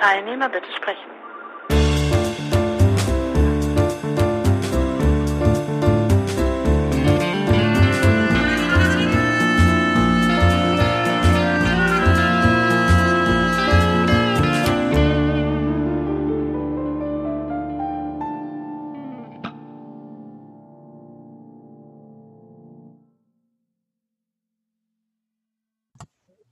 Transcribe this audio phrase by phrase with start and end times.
[0.00, 1.10] Teilnehmer bitte sprechen.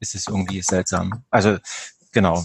[0.01, 1.25] ist es irgendwie seltsam.
[1.31, 1.59] Also
[2.13, 2.45] genau.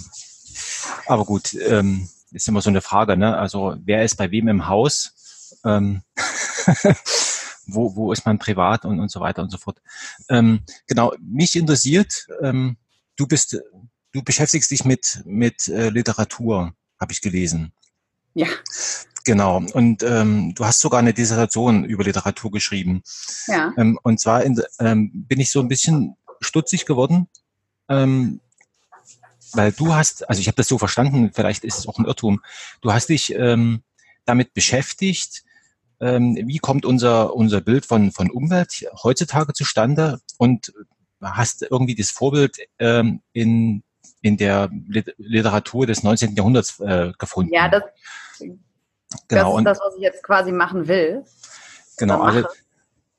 [1.06, 3.38] Aber gut, ähm, ist immer so eine Frage, ne?
[3.38, 5.56] Also wer ist bei wem im Haus?
[5.66, 6.02] Ähm,
[7.68, 9.82] wo, wo ist man privat und, und so weiter und so fort.
[10.30, 12.78] Ähm, genau, mich interessiert, ähm,
[13.16, 13.60] du bist,
[14.12, 17.72] du beschäftigst dich mit, mit äh, Literatur, habe ich gelesen.
[18.34, 18.48] Ja.
[19.26, 19.64] Genau.
[19.74, 23.04] Und ähm, du hast sogar eine Dissertation über Literatur geschrieben.
[23.48, 23.72] Ja.
[23.78, 27.28] Ähm, und zwar in, ähm, bin ich so ein bisschen stutzig geworden,
[27.88, 28.42] ähm,
[29.54, 32.42] weil du hast, also ich habe das so verstanden, vielleicht ist es auch ein Irrtum,
[32.82, 33.84] du hast dich ähm,
[34.26, 35.44] damit beschäftigt,
[36.00, 40.74] ähm, wie kommt unser, unser Bild von, von Umwelt heutzutage zustande und
[41.22, 43.84] hast irgendwie das Vorbild ähm, in,
[44.22, 44.70] in der
[45.18, 46.36] Literatur des 19.
[46.36, 47.54] Jahrhunderts äh, gefunden.
[47.54, 47.84] Ja, das,
[49.28, 49.58] genau.
[49.58, 51.24] das ist das, was ich jetzt quasi machen will.
[51.98, 52.48] Genau, also,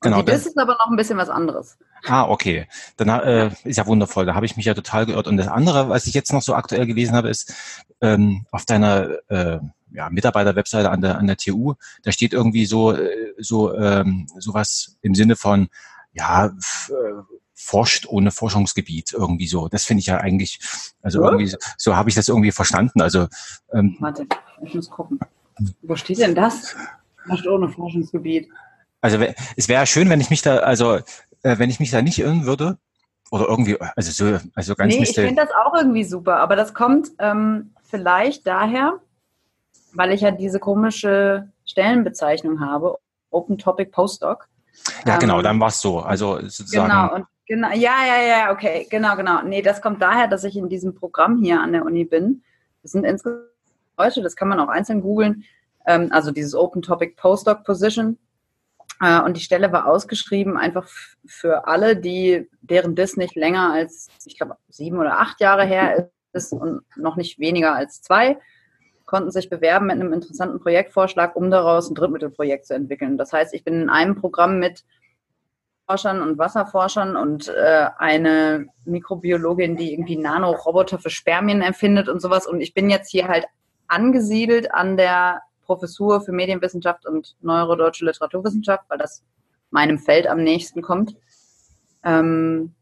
[0.01, 0.19] genau.
[0.19, 1.78] Und das ist aber noch ein bisschen was anderes.
[2.06, 2.66] Ah, okay.
[2.97, 4.27] Dann äh, ist ja wundervoll.
[4.27, 5.27] Da habe ich mich ja total geirrt.
[5.27, 7.55] Und das andere, was ich jetzt noch so aktuell gelesen habe, ist
[8.00, 9.58] ähm, auf deiner äh,
[9.94, 14.96] ja, Mitarbeiter-Webseite an der, an der TU, da steht irgendwie so, äh, so ähm, sowas
[15.02, 15.69] im Sinne von,
[16.12, 16.52] ja, äh,
[17.55, 19.68] forscht ohne Forschungsgebiet irgendwie so.
[19.68, 20.58] Das finde ich ja eigentlich,
[21.00, 21.28] also ja.
[21.28, 23.00] irgendwie, so, so habe ich das irgendwie verstanden.
[23.00, 23.28] Also
[23.72, 24.27] ähm, Warte,
[24.62, 25.18] ich muss gucken.
[25.83, 26.74] Wo steht denn das?
[27.27, 28.48] Forscht ohne Forschungsgebiet.
[29.00, 29.18] Also
[29.56, 31.00] es wäre schön, wenn ich mich da, also
[31.45, 32.78] äh, wenn ich mich da nicht irren würde,
[33.31, 36.75] oder irgendwie, also so, also ganz Nee, ich finde das auch irgendwie super, aber das
[36.75, 39.01] kommt ähm, vielleicht daher,
[39.92, 42.98] weil ich ja diese komische Stellenbezeichnung habe,
[43.30, 44.48] Open Topic Postdoc.
[45.07, 46.01] Ja, genau, ähm, dann war es so.
[46.01, 46.89] Also sozusagen.
[46.89, 49.42] Genau, und genau, ja, ja, ja, okay, genau, genau.
[49.42, 52.42] Nee, das kommt daher, dass ich in diesem Programm hier an der Uni bin.
[52.83, 53.42] Das sind insgesamt
[53.97, 55.45] Leute, das kann man auch einzeln googeln.
[55.86, 58.18] Ähm, also dieses Open Topic Postdoc Position.
[59.05, 60.89] Äh, und die Stelle war ausgeschrieben einfach
[61.27, 66.11] für alle, die deren Diss nicht länger als, ich glaube, sieben oder acht Jahre her
[66.33, 68.39] ist und noch nicht weniger als zwei,
[69.05, 73.19] konnten sich bewerben mit einem interessanten Projektvorschlag, um daraus ein Drittmittelprojekt zu entwickeln.
[73.19, 74.85] Das heißt, ich bin in einem Programm mit
[75.86, 82.47] Forschern und Wasserforschern und äh, eine Mikrobiologin, die irgendwie Nanoroboter für Spermien empfindet und sowas.
[82.47, 83.45] Und ich bin jetzt hier halt
[83.86, 89.23] angesiedelt an der Professur für Medienwissenschaft und neurodeutsche Literaturwissenschaft, weil das
[89.70, 91.17] meinem Feld am nächsten kommt.
[92.05, 92.75] Ähm,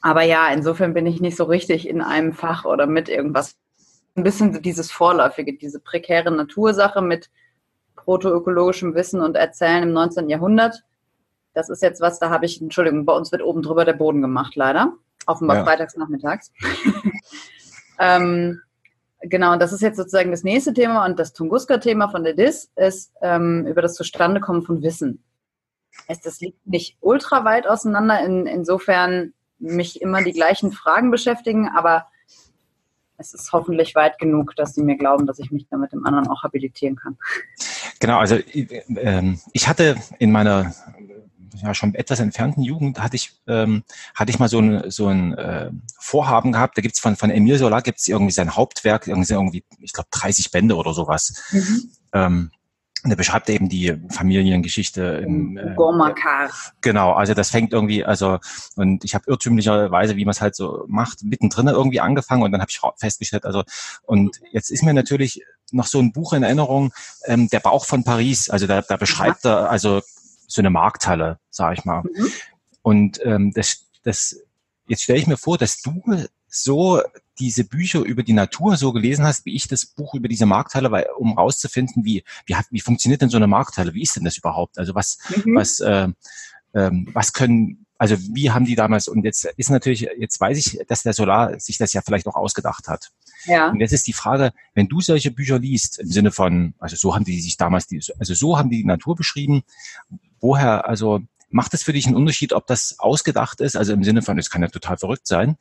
[0.00, 3.56] aber ja, insofern bin ich nicht so richtig in einem Fach oder mit irgendwas.
[4.16, 7.30] Ein bisschen dieses Vorläufige, diese prekäre Natursache mit
[7.94, 10.28] protoökologischem Wissen und Erzählen im 19.
[10.28, 10.82] Jahrhundert.
[11.54, 14.20] Das ist jetzt was, da habe ich, Entschuldigung, bei uns wird oben drüber der Boden
[14.22, 14.94] gemacht, leider.
[15.26, 15.64] Offenbar ja.
[15.64, 16.52] freitags nachmittags.
[17.98, 18.62] ähm,
[19.22, 23.12] Genau, das ist jetzt sozusagen das nächste Thema und das Tunguska-Thema von der DIS ist
[23.20, 25.22] ähm, über das Zustandekommen von Wissen.
[26.24, 32.06] Das liegt nicht ultra weit auseinander, in, insofern mich immer die gleichen Fragen beschäftigen, aber
[33.18, 36.26] es ist hoffentlich weit genug, dass sie mir glauben, dass ich mich damit im anderen
[36.28, 37.18] auch habilitieren kann.
[38.00, 40.72] Genau, also äh, ich hatte in meiner
[41.54, 43.84] ja schon etwas entfernten Jugend hatte ich ähm,
[44.14, 46.76] hatte ich mal so ein so ein äh, Vorhaben gehabt.
[46.76, 50.50] Da gibt's von von Emil Solar gibt's irgendwie sein Hauptwerk irgendwie, irgendwie ich glaube 30
[50.50, 51.42] Bände oder sowas.
[51.52, 51.90] Mhm.
[52.12, 52.50] Ähm,
[53.02, 56.50] und er beschreibt eben die Familiengeschichte im äh, Gormakar.
[56.82, 58.38] Genau, also das fängt irgendwie, also
[58.76, 62.60] und ich habe irrtümlicherweise, wie man es halt so macht, mittendrin irgendwie angefangen und dann
[62.60, 63.62] habe ich festgestellt, also
[64.02, 66.92] und jetzt ist mir natürlich noch so ein Buch in Erinnerung,
[67.24, 69.60] ähm, der Bauch von Paris, also da, da beschreibt ja.
[69.60, 70.02] er also
[70.50, 72.02] so eine Markthalle, sage ich mal.
[72.02, 72.32] Mhm.
[72.82, 74.36] Und ähm, das, das,
[74.86, 76.02] jetzt stelle ich mir vor, dass du
[76.48, 77.00] so
[77.38, 80.90] diese Bücher über die Natur so gelesen hast, wie ich das Buch über diese Markthalle,
[80.90, 83.94] weil, um rauszufinden, wie, wie, wie funktioniert denn so eine Markthalle?
[83.94, 84.78] Wie ist denn das überhaupt?
[84.78, 85.54] Also was, mhm.
[85.54, 86.08] was, äh,
[86.74, 90.80] ähm, was können, also wie haben die damals, und jetzt ist natürlich, jetzt weiß ich,
[90.88, 93.10] dass der Solar sich das ja vielleicht auch ausgedacht hat.
[93.44, 93.70] Ja.
[93.70, 97.14] Und jetzt ist die Frage, wenn du solche Bücher liest, im Sinne von, also so
[97.14, 99.62] haben die sich damals, die, also so haben die die Natur beschrieben,
[100.40, 104.22] woher, also macht es für dich einen Unterschied, ob das ausgedacht ist, also im Sinne
[104.22, 105.56] von, es kann ja total verrückt sein,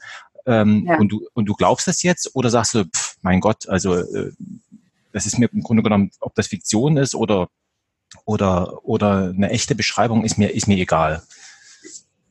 [0.45, 0.97] ähm, ja.
[0.97, 4.31] und, du, und du glaubst das jetzt oder sagst du, pff, mein Gott, also äh,
[5.11, 7.49] das ist mir im Grunde genommen, ob das Fiktion ist oder,
[8.25, 11.23] oder, oder eine echte Beschreibung, ist mir, ist mir egal.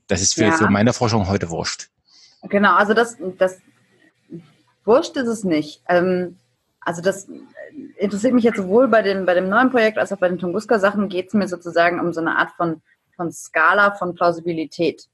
[0.06, 0.52] Das ist für, ja.
[0.52, 1.90] für meine Forschung heute wurscht.
[2.42, 3.58] Genau, also das, das
[4.84, 5.82] wurscht ist es nicht.
[5.88, 6.38] Ähm,
[6.80, 7.28] also das
[7.98, 11.08] interessiert mich jetzt sowohl bei dem, bei dem neuen Projekt als auch bei den Tunguska-Sachen
[11.08, 12.80] geht es mir sozusagen um so eine Art von,
[13.16, 15.08] von Skala von Plausibilität.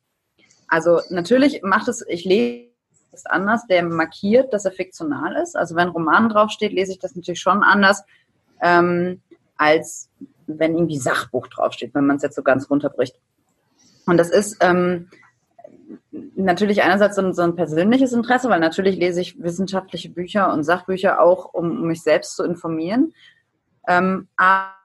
[0.68, 2.68] Also natürlich macht es, ich lese
[3.12, 5.56] es anders, der markiert, dass er fiktional ist.
[5.56, 8.02] Also wenn Roman draufsteht, lese ich das natürlich schon anders,
[8.60, 9.20] ähm,
[9.56, 10.10] als
[10.46, 13.16] wenn irgendwie Sachbuch draufsteht, wenn man es jetzt so ganz runterbricht.
[14.06, 15.08] Und das ist ähm,
[16.36, 20.64] natürlich einerseits so ein, so ein, persönliches Interesse, weil natürlich lese ich wissenschaftliche Bücher und
[20.64, 23.14] Sachbücher auch, um, mich selbst zu informieren.
[23.86, 24.83] Ähm, aber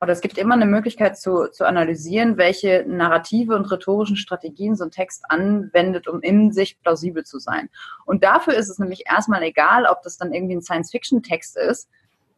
[0.00, 4.84] oder es gibt immer eine Möglichkeit zu, zu analysieren, welche narrative und rhetorischen Strategien so
[4.84, 7.68] ein Text anwendet, um in sich plausibel zu sein.
[8.06, 11.90] Und dafür ist es nämlich erstmal egal, ob das dann irgendwie ein Science-Fiction-Text ist,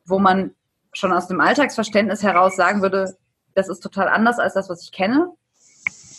[0.05, 0.55] wo man
[0.93, 3.17] schon aus dem Alltagsverständnis heraus sagen würde,
[3.55, 5.31] das ist total anders als das, was ich kenne,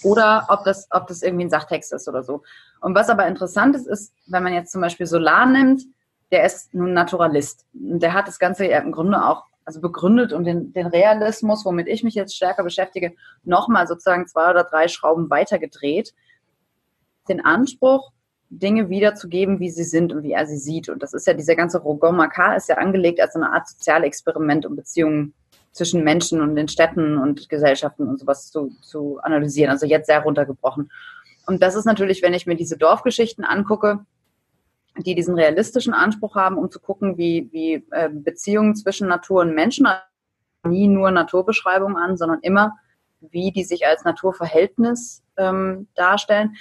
[0.03, 2.43] oder ob das, ob das irgendwie ein Sachtext ist oder so.
[2.79, 5.83] Und was aber interessant ist, ist, wenn man jetzt zum Beispiel Solar nimmt,
[6.31, 7.65] der ist nun Naturalist.
[7.73, 11.87] Der hat das Ganze ja im Grunde auch also begründet und den, den Realismus, womit
[11.87, 13.13] ich mich jetzt stärker beschäftige,
[13.43, 16.13] nochmal sozusagen zwei oder drei Schrauben weiter gedreht.
[17.29, 18.11] Den Anspruch,
[18.49, 20.89] Dinge wiederzugeben, wie sie sind und wie er sie sieht.
[20.89, 24.65] Und das ist ja, dieser ganze Rogon Makar ist ja angelegt als eine Art Sozialexperiment,
[24.65, 25.33] um Beziehungen
[25.71, 29.71] zwischen Menschen und den Städten und Gesellschaften und sowas zu, zu analysieren.
[29.71, 30.91] Also jetzt sehr runtergebrochen.
[31.47, 34.05] Und das ist natürlich, wenn ich mir diese Dorfgeschichten angucke,
[34.97, 39.55] die diesen realistischen Anspruch haben, um zu gucken, wie, wie äh, Beziehungen zwischen Natur und
[39.55, 39.87] Menschen,
[40.65, 42.77] nie nur Naturbeschreibungen an, sondern immer,
[43.19, 46.55] wie die sich als Naturverhältnis ähm, darstellen,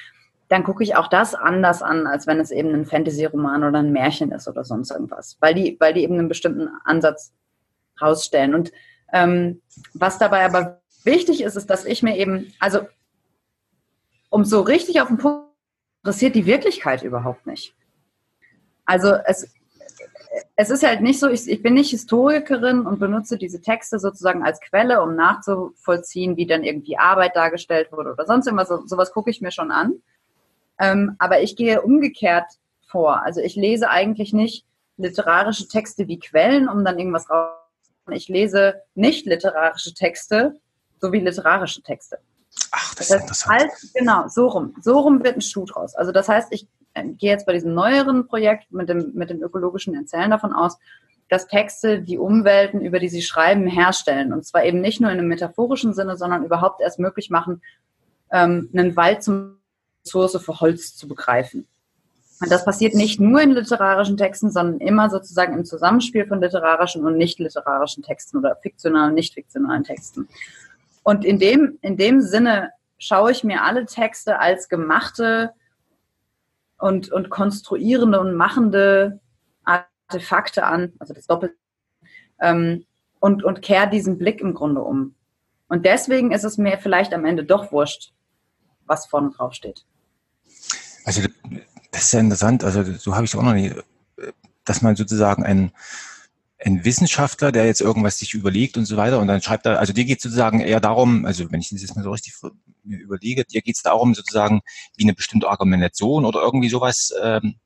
[0.49, 3.93] dann gucke ich auch das anders an, als wenn es eben ein Fantasy-Roman oder ein
[3.93, 7.33] Märchen ist oder sonst irgendwas, weil die, weil die eben einen bestimmten Ansatz
[8.01, 8.55] rausstellen.
[8.55, 8.73] Und
[9.13, 9.63] ähm,
[9.95, 12.81] was dabei aber wichtig ist, ist, dass ich mir eben, also
[14.29, 15.49] um so richtig auf den Punkt
[16.03, 17.75] interessiert die Wirklichkeit überhaupt nicht.
[18.85, 19.49] Also es,
[20.57, 24.45] es ist halt nicht so, ich, ich bin nicht Historikerin und benutze diese Texte sozusagen
[24.45, 28.69] als Quelle, um nachzuvollziehen, wie dann irgendwie Arbeit dargestellt wurde oder sonst irgendwas.
[28.69, 29.95] So, sowas gucke ich mir schon an.
[30.79, 32.47] Ähm, aber ich gehe umgekehrt
[32.87, 33.23] vor.
[33.23, 34.65] Also ich lese eigentlich nicht
[34.97, 37.57] literarische Texte wie Quellen, um dann irgendwas raus.
[38.11, 40.59] Ich lese nicht literarische Texte
[41.01, 42.19] sowie literarische Texte.
[42.71, 43.61] Ach, das, das ist interessant.
[43.61, 44.75] Halt, genau, so rum.
[44.81, 45.95] So rum wird ein Schuh draus.
[45.95, 49.95] Also das heißt, ich gehe jetzt bei diesem neueren Projekt mit dem, mit dem ökologischen
[49.95, 50.79] Erzählen davon aus,
[51.29, 54.33] dass Texte die Umwelten, über die sie schreiben, herstellen.
[54.33, 57.63] Und zwar eben nicht nur in einem metaphorischen Sinne, sondern überhaupt erst möglich machen,
[58.31, 59.59] ähm, einen Wald zum
[60.05, 61.67] Ressource für Holz zu begreifen.
[62.41, 67.05] Und das passiert nicht nur in literarischen Texten, sondern immer sozusagen im Zusammenspiel von literarischen
[67.05, 70.29] und nicht literarischen Texten oder fiktionalen nicht fiktionalen Texten.
[71.05, 75.53] Und in dem, in dem Sinne schaue ich mir alle Texte als gemachte
[76.83, 79.21] und, und konstruierende und machende
[79.63, 81.55] Artefakte an, also das Doppel,
[82.41, 82.85] ähm,
[83.21, 85.15] und, und kehre diesen Blick im Grunde um.
[85.69, 88.13] Und deswegen ist es mir vielleicht am Ende doch wurscht,
[88.85, 89.87] was vorne drauf steht.
[91.05, 91.23] Also
[91.93, 93.73] das ist ja interessant, also so habe ich es auch noch nie,
[94.65, 95.71] dass man sozusagen ein,
[96.59, 99.93] ein Wissenschaftler, der jetzt irgendwas sich überlegt und so weiter und dann schreibt er, also
[99.93, 102.35] dir geht sozusagen eher darum, also wenn ich das jetzt mal so richtig
[102.85, 104.61] mir überlege, dir geht es darum sozusagen,
[104.97, 107.57] wie eine bestimmte Argumentation oder irgendwie sowas ähm,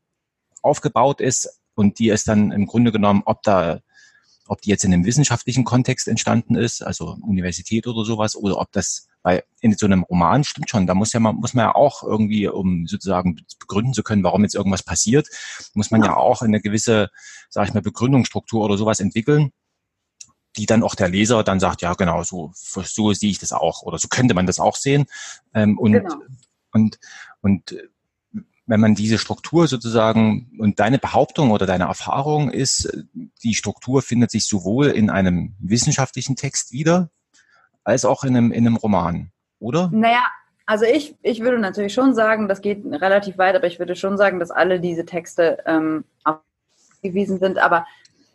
[0.63, 3.81] aufgebaut ist und die ist dann im Grunde genommen, ob da
[4.49, 8.71] ob die jetzt in einem wissenschaftlichen Kontext entstanden ist, also Universität oder sowas, oder ob
[8.73, 11.75] das bei in so einem Roman stimmt schon, da muss ja man muss man ja
[11.75, 15.27] auch irgendwie, um sozusagen begründen zu können, warum jetzt irgendwas passiert,
[15.75, 17.11] muss man ja, ja auch eine gewisse,
[17.51, 19.51] sage ich mal, Begründungsstruktur oder sowas entwickeln
[20.57, 23.83] die dann auch der Leser dann sagt, ja genau, so, so sehe ich das auch
[23.83, 25.07] oder so könnte man das auch sehen.
[25.55, 26.15] Ähm, und, genau.
[26.73, 26.99] und,
[27.41, 27.77] und
[28.67, 33.07] wenn man diese Struktur sozusagen und deine Behauptung oder deine Erfahrung ist,
[33.43, 37.11] die Struktur findet sich sowohl in einem wissenschaftlichen Text wieder,
[37.85, 39.89] als auch in einem, in einem Roman, oder?
[39.93, 40.25] Naja,
[40.67, 44.17] also ich, ich würde natürlich schon sagen, das geht relativ weit, aber ich würde schon
[44.17, 47.59] sagen, dass alle diese Texte ähm, aufgewiesen sind.
[47.59, 47.87] Aber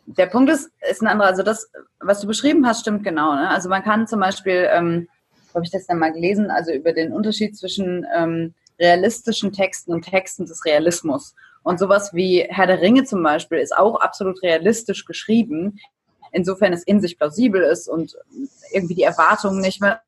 [0.06, 1.28] der Punkt ist, ist ein anderer.
[1.28, 3.34] Also das, was du beschrieben hast, stimmt genau.
[3.34, 3.48] Ne?
[3.48, 5.08] Also man kann zum Beispiel, ähm,
[5.54, 10.02] habe ich das dann mal gelesen, also über den Unterschied zwischen ähm, realistischen Texten und
[10.02, 11.34] Texten des Realismus.
[11.62, 15.78] Und sowas wie Herr der Ringe zum Beispiel ist auch absolut realistisch geschrieben,
[16.32, 18.16] insofern es in sich plausibel ist und
[18.72, 20.00] irgendwie die Erwartungen nicht mehr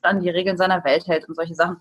[0.00, 1.78] an die Regeln seiner Welt hält und solche Sachen.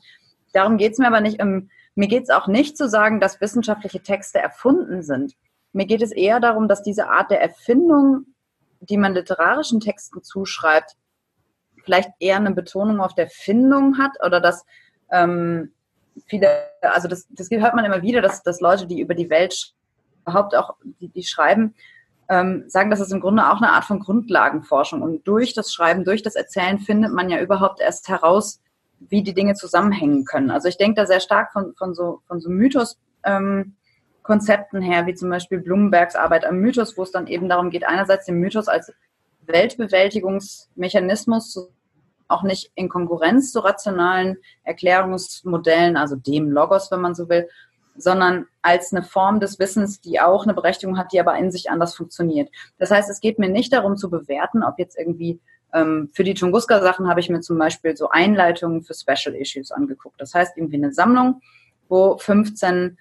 [0.51, 1.41] Darum geht es mir aber nicht.
[1.41, 5.35] Um, mir geht es auch nicht zu sagen, dass wissenschaftliche Texte erfunden sind
[5.73, 8.25] mir geht es eher darum, dass diese Art der Erfindung,
[8.79, 10.95] die man literarischen Texten zuschreibt,
[11.83, 14.65] vielleicht eher eine Betonung auf der Findung hat oder dass
[15.11, 15.73] ähm,
[16.27, 16.47] viele,
[16.81, 19.73] also das, das hört man immer wieder, dass, dass Leute, die über die Welt
[20.21, 21.75] überhaupt auch, die, die schreiben,
[22.29, 25.01] ähm, sagen, das ist im Grunde auch eine Art von Grundlagenforschung.
[25.01, 28.61] Und durch das Schreiben, durch das Erzählen findet man ja überhaupt erst heraus,
[28.99, 30.49] wie die Dinge zusammenhängen können.
[30.49, 33.75] Also ich denke da sehr stark von, von so, von so Mythos-Konzepten ähm,
[34.27, 38.25] her, wie zum Beispiel Blumenbergs Arbeit am Mythos, wo es dann eben darum geht, einerseits
[38.25, 38.91] den Mythos als
[39.45, 41.69] Weltbewältigungsmechanismus zu
[42.27, 47.47] auch nicht in Konkurrenz zu rationalen Erklärungsmodellen, also dem Logos, wenn man so will,
[47.95, 51.69] sondern als eine Form des Wissens, die auch eine Berechtigung hat, die aber in sich
[51.69, 52.49] anders funktioniert.
[52.79, 55.39] Das heißt, es geht mir nicht darum zu bewerten, ob jetzt irgendwie
[55.73, 60.19] ähm, für die Tunguska-Sachen habe ich mir zum Beispiel so Einleitungen für Special Issues angeguckt.
[60.19, 61.41] Das heißt, irgendwie eine Sammlung,
[61.87, 62.97] wo 15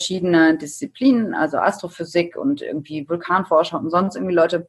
[0.00, 4.66] verschiedene Disziplinen, also Astrophysik und irgendwie Vulkanforscher und sonst irgendwie Leute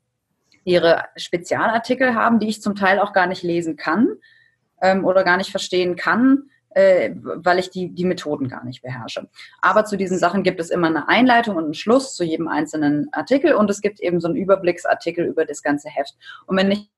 [0.66, 4.18] ihre Spezialartikel haben, die ich zum Teil auch gar nicht lesen kann
[4.82, 9.30] ähm, oder gar nicht verstehen kann, äh, weil ich die, die Methoden gar nicht beherrsche.
[9.62, 13.08] Aber zu diesen Sachen gibt es immer eine Einleitung und einen Schluss zu jedem einzelnen
[13.14, 16.16] Artikel und es gibt eben so einen Überblicksartikel über das ganze Heft.
[16.46, 16.90] Und wenn ich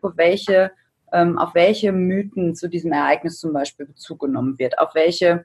[0.00, 0.70] welche
[1.12, 5.44] ähm, auf welche Mythen zu diesem Ereignis zum Beispiel Bezug genommen wird, auf welche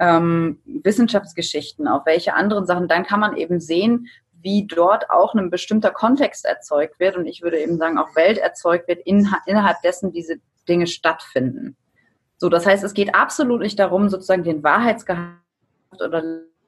[0.00, 4.08] ähm, Wissenschaftsgeschichten, auf welche anderen Sachen, dann kann man eben sehen,
[4.42, 8.38] wie dort auch ein bestimmter Kontext erzeugt wird und ich würde eben sagen, auch Welt
[8.38, 11.76] erzeugt wird, in, innerhalb dessen diese Dinge stattfinden.
[12.38, 15.36] So, das heißt, es geht absolut nicht darum, sozusagen den Wahrheitsgehalt
[16.00, 16.22] oder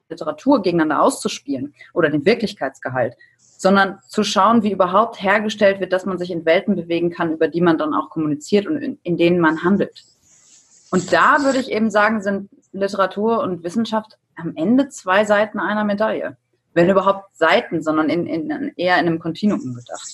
[0.07, 6.19] Literatur gegeneinander auszuspielen oder den Wirklichkeitsgehalt, sondern zu schauen, wie überhaupt hergestellt wird, dass man
[6.19, 9.39] sich in Welten bewegen kann, über die man dann auch kommuniziert und in, in denen
[9.39, 10.03] man handelt.
[10.91, 15.83] Und da würde ich eben sagen, sind Literatur und Wissenschaft am Ende zwei Seiten einer
[15.83, 16.37] Medaille
[16.73, 20.07] wenn überhaupt Seiten, sondern in, in, eher in einem Kontinuum gedacht.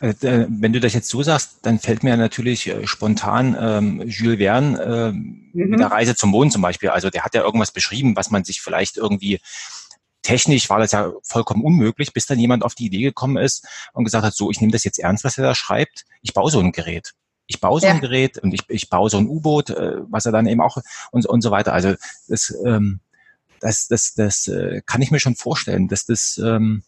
[0.00, 4.02] Äh, äh, wenn du das jetzt so sagst, dann fällt mir natürlich äh, spontan ähm,
[4.06, 5.50] Jules Verne äh, mhm.
[5.52, 6.88] mit der Reise zum Mond zum Beispiel.
[6.88, 9.40] Also der hat ja irgendwas beschrieben, was man sich vielleicht irgendwie
[10.22, 14.04] technisch war das ja vollkommen unmöglich, bis dann jemand auf die Idee gekommen ist und
[14.04, 16.04] gesagt hat, so, ich nehme das jetzt ernst, was er da schreibt.
[16.20, 17.12] Ich baue so ein Gerät.
[17.46, 17.92] Ich baue so ja.
[17.92, 20.78] ein Gerät und ich, ich baue so ein U-Boot, äh, was er dann eben auch
[21.12, 21.72] und, und so weiter.
[21.72, 21.94] Also
[22.28, 23.00] das ähm,
[23.60, 26.82] das, das, das äh, kann ich mir schon vorstellen, dass das, ähm,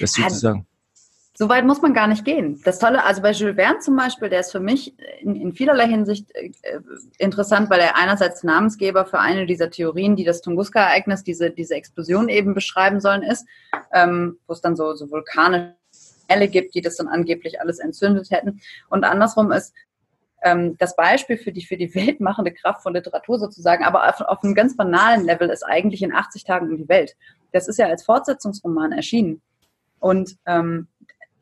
[0.00, 0.66] das sozusagen.
[1.34, 2.60] So weit muss man gar nicht gehen.
[2.64, 5.88] Das Tolle, also bei Jules Verne zum Beispiel, der ist für mich in, in vielerlei
[5.88, 6.50] Hinsicht äh,
[7.18, 12.28] interessant, weil er einerseits Namensgeber für eine dieser Theorien, die das Tunguska-Ereignis, diese, diese Explosion
[12.28, 13.46] eben beschreiben sollen, ist,
[13.92, 15.06] ähm, wo es dann so, so
[16.32, 18.60] Vulkane gibt, die das dann angeblich alles entzündet hätten.
[18.88, 19.74] Und andersrum ist,
[20.42, 24.42] ähm, das Beispiel für die, für die weltmachende Kraft von Literatur sozusagen, aber auf, auf
[24.42, 27.16] einem ganz banalen Level ist eigentlich in 80 Tagen um die Welt.
[27.52, 29.40] Das ist ja als Fortsetzungsroman erschienen.
[30.00, 30.88] Und ähm,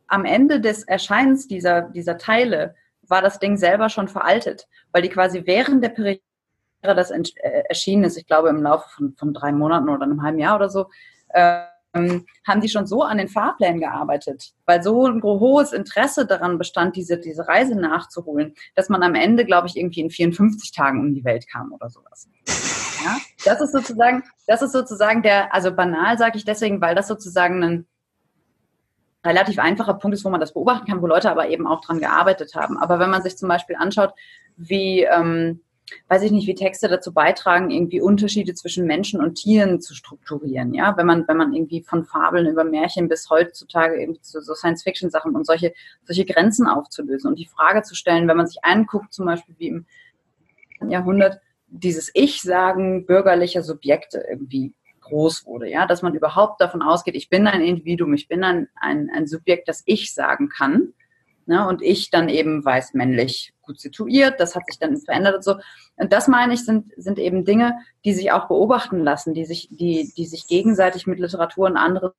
[0.06, 5.09] am Ende des Erscheinens dieser, dieser Teile war das Ding selber schon veraltet, weil die
[5.09, 6.20] quasi während der Periode,
[6.82, 10.38] das äh, erschienen ist, ich glaube im Laufe von, von drei Monaten oder einem halben
[10.38, 10.88] Jahr oder so,
[11.28, 16.56] äh, haben die schon so an den Fahrplänen gearbeitet, weil so ein hohes Interesse daran
[16.56, 21.00] bestand, diese, diese Reise nachzuholen, dass man am Ende, glaube ich, irgendwie in 54 Tagen
[21.00, 22.28] um die Welt kam oder sowas.
[23.02, 23.16] Ja,
[23.47, 27.62] das ist sozusagen, das ist sozusagen der, also banal sage ich deswegen, weil das sozusagen
[27.62, 27.87] ein
[29.25, 31.99] relativ einfacher Punkt ist, wo man das beobachten kann, wo Leute aber eben auch dran
[31.99, 32.76] gearbeitet haben.
[32.76, 34.12] Aber wenn man sich zum Beispiel anschaut,
[34.59, 35.62] wie ähm,
[36.09, 40.75] weiß ich nicht, wie Texte dazu beitragen, irgendwie Unterschiede zwischen Menschen und Tieren zu strukturieren.
[40.75, 44.54] Ja, wenn man, wenn man irgendwie von Fabeln über Märchen bis heutzutage irgendwie zu so
[44.54, 45.73] Science-Fiction-Sachen und solche,
[46.04, 49.68] solche Grenzen aufzulösen und die Frage zu stellen, wenn man sich anguckt, zum Beispiel wie
[49.68, 57.16] im Jahrhundert dieses Ich-Sagen bürgerlicher Subjekte irgendwie groß wurde, ja, dass man überhaupt davon ausgeht,
[57.16, 60.92] ich bin ein Individuum, ich bin ein, ein, ein Subjekt, das ich sagen kann
[61.50, 61.66] Ne?
[61.66, 65.57] Und ich dann eben weiß männlich gut situiert, das hat sich dann verändert und so.
[65.97, 69.66] Und das meine ich, sind, sind eben Dinge, die sich auch beobachten lassen, die sich,
[69.69, 72.12] die, die sich gegenseitig mit Literatur und anderen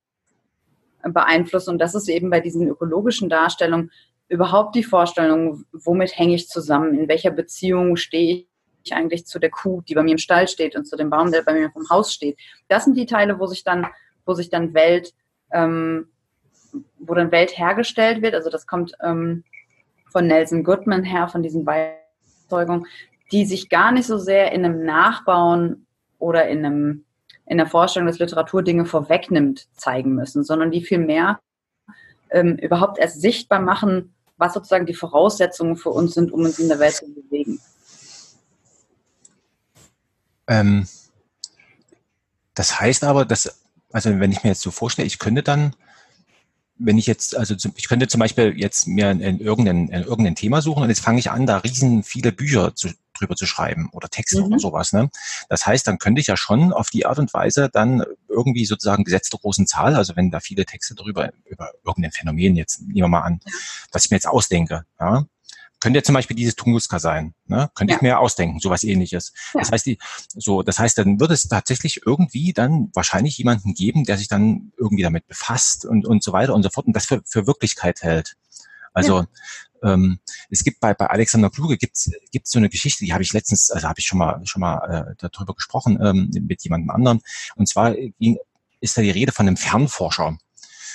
[1.02, 1.70] beeinflussen.
[1.70, 3.90] Und das ist eben bei diesen ökologischen Darstellungen
[4.28, 8.48] überhaupt die Vorstellung, womit hänge ich zusammen, in welcher Beziehung stehe
[8.84, 11.32] ich eigentlich zu der Kuh, die bei mir im Stall steht und zu dem Baum,
[11.32, 12.38] der bei mir vom Haus steht.
[12.68, 13.88] Das sind die Teile, wo sich dann,
[14.26, 15.14] wo sich dann Welt
[15.54, 16.10] ähm,
[17.02, 18.36] wo dann Welt hergestellt wird.
[18.36, 19.44] Also das kommt ähm,
[20.10, 22.86] von Nelson Goodman her, von diesen Überzeugungen,
[23.32, 25.86] die sich gar nicht so sehr in einem Nachbauen
[26.20, 27.06] oder in einem
[27.46, 31.42] in der Vorstellung, dass Literatur Dinge vorwegnimmt, zeigen müssen, sondern die vielmehr
[32.30, 36.70] ähm, überhaupt erst sichtbar machen, was sozusagen die Voraussetzungen für uns sind, um uns in
[36.70, 37.60] der Welt zu bewegen.
[40.48, 40.88] Ähm,
[42.54, 45.76] das heißt aber, dass Also wenn ich mir jetzt so vorstelle, ich könnte dann,
[46.84, 50.36] wenn ich jetzt, also ich könnte zum Beispiel jetzt mir in, in irgendein, in irgendein
[50.36, 53.90] Thema suchen und jetzt fange ich an, da riesen viele Bücher zu, drüber zu schreiben
[53.92, 54.48] oder Texte mhm.
[54.48, 54.94] oder sowas.
[54.94, 55.10] Ne?
[55.50, 59.04] Das heißt, dann könnte ich ja schon auf die Art und Weise dann irgendwie sozusagen
[59.04, 63.08] gesetzte großen Zahl, also wenn da viele Texte drüber über irgendein Phänomen jetzt nehmen wir
[63.08, 63.40] mal an,
[63.92, 65.26] was ich mir jetzt ausdenke, ja,
[65.82, 67.34] könnte ja zum Beispiel dieses Tunguska sein.
[67.48, 67.70] Ne?
[67.76, 67.98] Könnte ja.
[67.98, 69.34] ich mir ausdenken, sowas ähnliches.
[69.54, 69.60] Ja.
[69.60, 69.98] Das heißt, die,
[70.30, 74.72] so, das heißt, dann wird es tatsächlich irgendwie dann wahrscheinlich jemanden geben, der sich dann
[74.78, 78.04] irgendwie damit befasst und, und so weiter und so fort und das für, für Wirklichkeit
[78.04, 78.38] hält.
[78.94, 79.22] Also
[79.82, 79.94] ja.
[79.94, 80.20] ähm,
[80.50, 83.72] es gibt bei, bei Alexander Kluge gibt's gibt's so eine Geschichte, die habe ich letztens,
[83.72, 87.22] also habe ich schon mal schon mal äh, darüber gesprochen ähm, mit jemandem anderen.
[87.56, 88.38] Und zwar ging,
[88.82, 90.38] ist da die Rede von einem Fernforscher.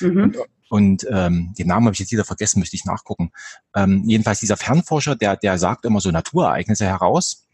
[0.00, 0.22] Mhm.
[0.22, 0.36] Und,
[0.68, 3.30] und ähm, den Namen habe ich jetzt wieder vergessen, müsste ich nachgucken.
[3.74, 7.46] Ähm, jedenfalls dieser Fernforscher, der, der sagt immer so Naturereignisse heraus,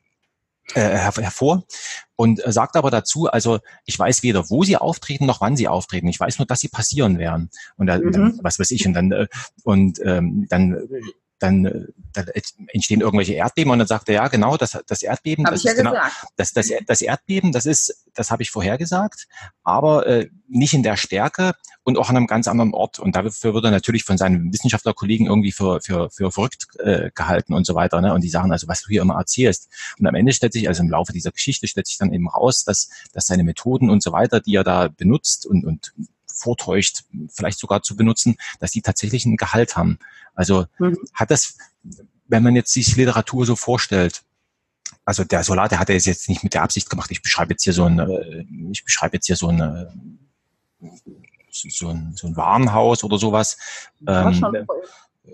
[0.74, 1.64] äh, hervor
[2.16, 6.08] und sagt aber dazu, also ich weiß weder, wo sie auftreten noch wann sie auftreten.
[6.08, 7.50] Ich weiß nur, dass sie passieren werden.
[7.76, 8.12] Und dann, mhm.
[8.12, 9.26] dann was weiß ich, und dann äh,
[9.64, 10.88] und ähm, dann
[11.42, 12.26] dann, äh, dann
[12.68, 15.74] entstehen irgendwelche Erdbeben und dann sagt er, ja, genau, das, das Erdbeben, das, ist ja
[15.74, 15.94] genau,
[16.36, 19.26] das, das, das Erdbeben, das ist, das habe ich vorhergesagt,
[19.64, 22.98] aber äh, nicht in der Stärke und auch an einem ganz anderen Ort.
[22.98, 27.54] Und dafür wird er natürlich von seinen Wissenschaftlerkollegen irgendwie für, für, für verrückt äh, gehalten
[27.54, 28.00] und so weiter.
[28.00, 28.12] Ne?
[28.12, 29.68] Und die sagen also, was du hier immer erzählst.
[29.98, 32.64] Und am Ende stellt sich, also im Laufe dieser Geschichte stellt sich dann eben raus,
[32.64, 35.92] dass, dass seine Methoden und so weiter, die er da benutzt und, und
[36.26, 39.98] vortäuscht, vielleicht sogar zu benutzen, dass die tatsächlich einen Gehalt haben.
[40.34, 40.96] Also mhm.
[41.14, 41.56] hat das,
[42.28, 44.22] wenn man jetzt sich Literatur so vorstellt,
[45.04, 47.64] also der Solar, der hat er jetzt nicht mit der Absicht gemacht, ich beschreibe jetzt
[47.64, 50.18] hier so ein, äh, ich beschreibe jetzt hier so ein,
[51.50, 53.56] so ein, so ein Warenhaus oder sowas.
[54.06, 54.66] Ähm,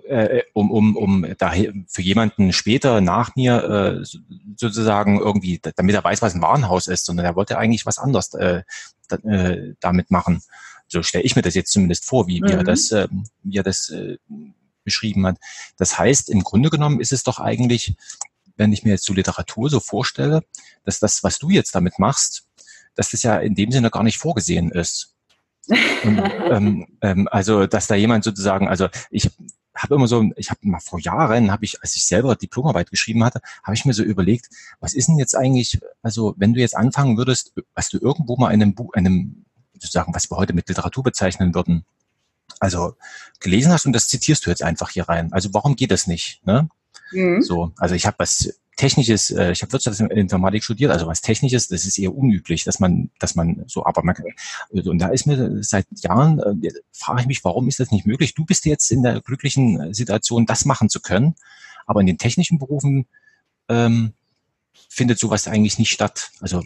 [0.06, 1.52] äh, um, um, um da
[1.86, 4.18] für jemanden später nach mir äh,
[4.56, 8.34] sozusagen irgendwie, damit er weiß, was ein Warenhaus ist, sondern er wollte eigentlich was anderes
[8.34, 8.62] äh,
[9.08, 10.42] da, äh, damit machen.
[10.88, 12.66] So stelle ich mir das jetzt zumindest vor, wie, wie er mhm.
[12.66, 13.08] das, äh,
[13.42, 14.18] wie er das äh,
[14.88, 15.38] beschrieben hat.
[15.76, 17.94] Das heißt, im Grunde genommen ist es doch eigentlich,
[18.56, 20.42] wenn ich mir jetzt so Literatur so vorstelle,
[20.84, 22.46] dass das, was du jetzt damit machst,
[22.94, 25.14] dass das ja in dem Sinne gar nicht vorgesehen ist.
[25.68, 26.18] Und,
[26.50, 29.30] ähm, ähm, also, dass da jemand sozusagen, also ich
[29.76, 33.22] habe immer so, ich habe mal vor Jahren, habe ich, als ich selber Diplomarbeit geschrieben
[33.22, 34.48] hatte, habe ich mir so überlegt,
[34.80, 38.50] was ist denn jetzt eigentlich, also wenn du jetzt anfangen würdest, was du irgendwo mal
[38.50, 41.84] in einem Buch, einem sozusagen, was wir heute mit Literatur bezeichnen würden,
[42.60, 42.94] also
[43.40, 45.32] gelesen hast und das zitierst du jetzt einfach hier rein.
[45.32, 46.44] Also warum geht das nicht?
[46.44, 46.68] Ne?
[47.12, 47.42] Mhm.
[47.42, 51.84] So, also ich habe was Technisches, äh, ich habe Wirtschaftsinformatik studiert, also was Technisches, das
[51.84, 54.14] ist eher unüblich, dass man, dass man so, aber man
[54.70, 58.34] und da ist mir seit Jahren, äh, frage ich mich, warum ist das nicht möglich?
[58.34, 61.34] Du bist jetzt in der glücklichen Situation, das machen zu können,
[61.86, 63.06] aber in den technischen Berufen
[63.68, 64.12] ähm,
[64.88, 66.30] findet sowas eigentlich nicht statt.
[66.40, 66.62] Also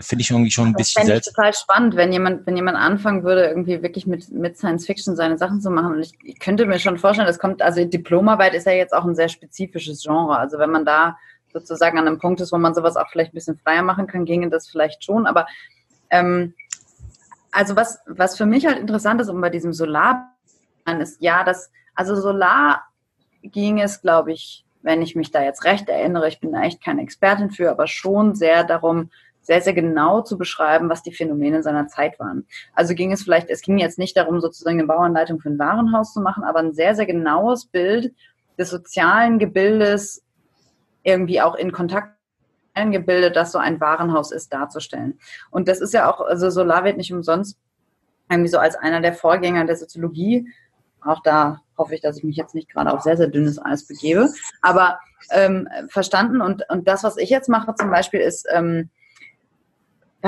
[0.00, 1.34] finde ich irgendwie schon ein bisschen das seltsam.
[1.34, 5.38] total spannend, wenn jemand, wenn jemand anfangen würde, irgendwie wirklich mit, mit Science Fiction seine
[5.38, 5.94] Sachen zu machen.
[5.94, 9.04] Und ich, ich könnte mir schon vorstellen, das kommt, also Diplomarbeit ist ja jetzt auch
[9.04, 10.38] ein sehr spezifisches Genre.
[10.38, 11.18] Also wenn man da
[11.52, 14.24] sozusagen an einem Punkt ist, wo man sowas auch vielleicht ein bisschen freier machen kann,
[14.24, 15.26] ginge das vielleicht schon.
[15.26, 15.46] Aber
[16.10, 16.54] ähm,
[17.50, 20.34] also was, was für mich halt interessant ist, um bei diesem Solar
[21.00, 22.84] ist, ja, das, also Solar
[23.42, 26.82] ging es, glaube ich, wenn ich mich da jetzt recht erinnere, ich bin da echt
[26.82, 29.10] keine Expertin für, aber schon sehr darum,
[29.48, 32.46] sehr, sehr genau zu beschreiben, was die Phänomene seiner Zeit waren.
[32.74, 36.12] Also ging es vielleicht, es ging jetzt nicht darum, sozusagen eine Bauanleitung für ein Warenhaus
[36.12, 38.14] zu machen, aber ein sehr, sehr genaues Bild
[38.58, 40.22] des sozialen Gebildes
[41.02, 42.14] irgendwie auch in Kontakt
[42.92, 45.18] Gebilde, das so ein Warenhaus ist, darzustellen.
[45.50, 47.58] Und das ist ja auch, also Solar wird nicht umsonst
[48.30, 50.46] irgendwie so als einer der Vorgänger der Soziologie,
[51.00, 53.84] auch da hoffe ich, dass ich mich jetzt nicht gerade auf sehr, sehr dünnes Eis
[53.88, 54.28] begebe,
[54.62, 55.00] aber
[55.32, 56.40] ähm, verstanden.
[56.40, 58.90] Und, und das, was ich jetzt mache zum Beispiel, ist ähm,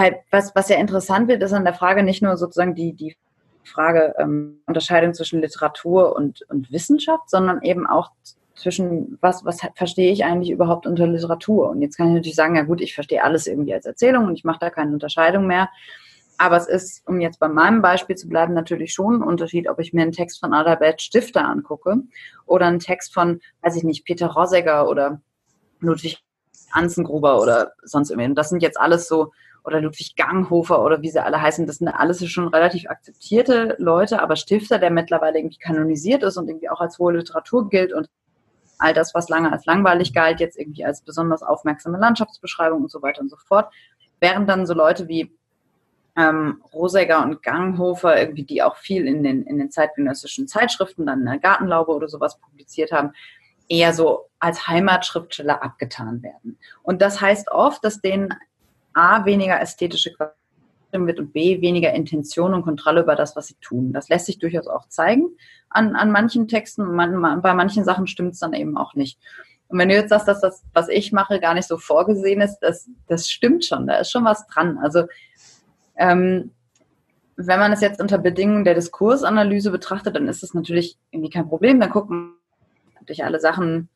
[0.00, 3.16] weil was, was ja interessant wird, ist an der Frage nicht nur sozusagen die, die
[3.64, 8.10] Frage ähm, Unterscheidung zwischen Literatur und, und Wissenschaft, sondern eben auch
[8.54, 11.70] zwischen, was, was verstehe ich eigentlich überhaupt unter Literatur?
[11.70, 14.34] Und jetzt kann ich natürlich sagen, ja gut, ich verstehe alles irgendwie als Erzählung und
[14.34, 15.68] ich mache da keine Unterscheidung mehr.
[16.38, 19.78] Aber es ist, um jetzt bei meinem Beispiel zu bleiben, natürlich schon ein Unterschied, ob
[19.78, 21.96] ich mir einen Text von Adalbert Stifter angucke
[22.46, 25.20] oder einen Text von, weiß ich nicht, Peter Rosegger oder
[25.80, 26.22] Ludwig
[26.72, 28.28] Anzengruber oder sonst irgendwie.
[28.28, 29.32] Und das sind jetzt alles so
[29.64, 34.22] oder Ludwig Ganghofer oder wie sie alle heißen, das sind alles schon relativ akzeptierte Leute,
[34.22, 38.08] aber Stifter, der mittlerweile irgendwie kanonisiert ist und irgendwie auch als hohe Literatur gilt und
[38.78, 43.02] all das, was lange als langweilig galt, jetzt irgendwie als besonders aufmerksame Landschaftsbeschreibung und so
[43.02, 43.72] weiter und so fort.
[44.20, 45.30] Während dann so Leute wie
[46.16, 51.20] ähm, Rosegger und Ganghofer, irgendwie, die auch viel in den, in den zeitgenössischen Zeitschriften, dann
[51.20, 53.12] in der Gartenlaube oder sowas publiziert haben,
[53.68, 56.58] eher so als Heimatschriftsteller abgetan werden.
[56.82, 58.34] Und das heißt oft, dass denen
[58.92, 60.12] A, weniger ästhetische
[60.92, 63.92] wird und B, weniger Intention und Kontrolle über das, was sie tun.
[63.92, 65.28] Das lässt sich durchaus auch zeigen
[65.68, 66.82] an, an manchen Texten.
[66.94, 69.18] Man, bei manchen Sachen stimmt es dann eben auch nicht.
[69.68, 72.58] Und wenn du jetzt sagst, dass das, was ich mache, gar nicht so vorgesehen ist,
[72.58, 73.86] das, das stimmt schon.
[73.86, 74.78] Da ist schon was dran.
[74.78, 75.04] Also
[75.96, 76.50] ähm,
[77.36, 81.48] wenn man es jetzt unter Bedingungen der Diskursanalyse betrachtet, dann ist das natürlich irgendwie kein
[81.48, 81.78] Problem.
[81.78, 82.34] Dann gucken
[82.96, 83.88] natürlich alle Sachen,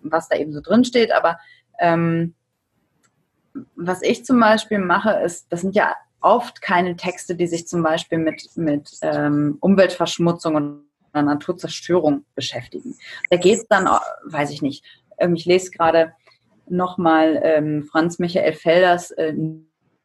[0.00, 1.12] was da eben so drin steht.
[1.12, 1.38] Aber
[1.80, 2.34] ähm,
[3.76, 7.82] was ich zum Beispiel mache, ist, das sind ja oft keine Texte, die sich zum
[7.82, 12.96] Beispiel mit, mit ähm, Umweltverschmutzung und Naturzerstörung beschäftigen.
[13.30, 13.88] Da geht es dann,
[14.24, 14.84] weiß ich nicht,
[15.18, 16.12] ähm, ich lese gerade
[16.68, 19.34] nochmal ähm, Franz Michael Felders äh,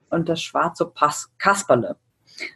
[0.09, 1.95] und das schwarze Pass Kasperle.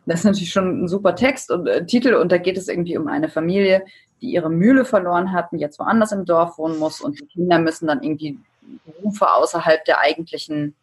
[0.06, 2.98] Das ist natürlich schon ein super Text und äh, Titel und da geht es irgendwie
[2.98, 3.86] um eine Familie,
[4.22, 7.60] die ihre Mühle verloren hat und jetzt woanders im Dorf wohnen muss und die Kinder
[7.60, 8.38] müssen dann irgendwie
[8.86, 10.76] Berufe außerhalb der eigentlichen,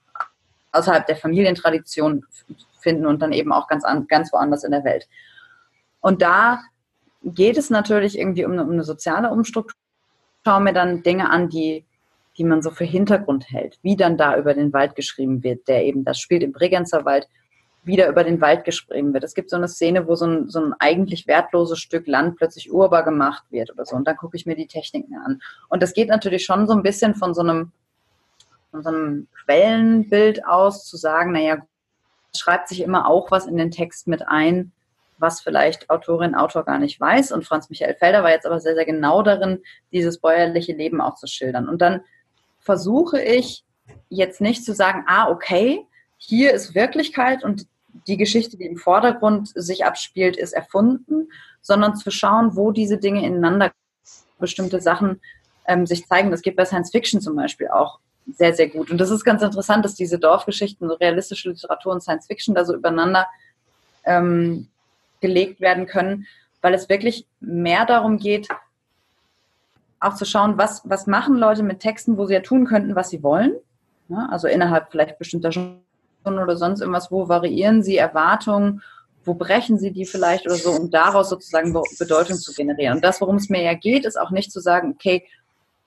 [0.73, 2.25] außerhalb der Familientradition
[2.81, 5.09] finden und dann eben auch ganz, an, ganz woanders in der Welt.
[6.01, 6.61] Und da
[7.23, 9.83] geht es natürlich irgendwie um eine, um eine soziale Umstrukturierung.
[10.45, 11.85] Schaue mir dann Dinge an, die,
[12.39, 15.85] die man so für Hintergrund hält, wie dann da über den Wald geschrieben wird, der
[15.85, 17.27] eben, das spielt im Bregenzer Wald,
[17.87, 19.25] wieder über den Wald geschrieben wird.
[19.25, 22.73] Es gibt so eine Szene, wo so ein, so ein eigentlich wertloses Stück Land plötzlich
[22.73, 23.95] urbar gemacht wird oder so.
[23.95, 25.41] Und dann gucke ich mir die Techniken an.
[25.69, 27.73] Und das geht natürlich schon so ein bisschen von so einem,
[28.73, 31.59] von so einem Quellenbild aus, zu sagen, naja,
[32.37, 34.73] schreibt sich immer auch was in den Text mit ein,
[35.19, 37.31] was vielleicht Autorin, Autor gar nicht weiß.
[37.33, 41.15] Und Franz Michael Felder war jetzt aber sehr, sehr genau darin, dieses bäuerliche Leben auch
[41.15, 41.69] zu schildern.
[41.69, 42.03] Und dann
[42.59, 43.65] versuche ich
[44.09, 45.87] jetzt nicht zu sagen, ah, okay,
[46.19, 47.67] hier ist Wirklichkeit und
[48.07, 51.29] die Geschichte, die im Vordergrund sich abspielt, ist erfunden,
[51.61, 53.73] sondern zu schauen, wo diese Dinge ineinander
[54.39, 55.21] bestimmte Sachen
[55.67, 56.31] ähm, sich zeigen.
[56.31, 58.91] Das geht bei Science Fiction zum Beispiel auch sehr, sehr gut.
[58.91, 62.65] Und das ist ganz interessant, dass diese Dorfgeschichten, so realistische Literatur und Science Fiction da
[62.65, 63.27] so übereinander
[64.05, 64.69] ähm,
[65.21, 66.27] gelegt werden können,
[66.61, 68.49] weil es wirklich mehr darum geht,
[70.01, 73.11] auch zu schauen, was, was machen Leute mit Texten, wo sie ja tun könnten, was
[73.11, 73.55] sie wollen.
[74.09, 75.86] Ja, also innerhalb vielleicht bestimmter Genres
[76.27, 78.83] oder sonst irgendwas, wo variieren sie Erwartungen,
[79.25, 82.97] wo brechen sie die vielleicht oder so, um daraus sozusagen Bedeutung zu generieren.
[82.97, 85.27] Und das, worum es mir ja geht, ist auch nicht zu sagen, okay,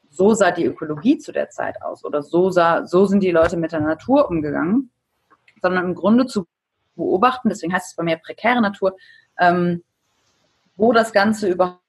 [0.09, 3.57] so sah die Ökologie zu der Zeit aus oder so, sah, so sind die Leute
[3.57, 4.89] mit der Natur umgegangen,
[5.61, 6.47] sondern im Grunde zu
[6.95, 8.97] beobachten, deswegen heißt es bei mir prekäre Natur,
[9.39, 9.83] ähm,
[10.75, 11.79] wo das Ganze überhaupt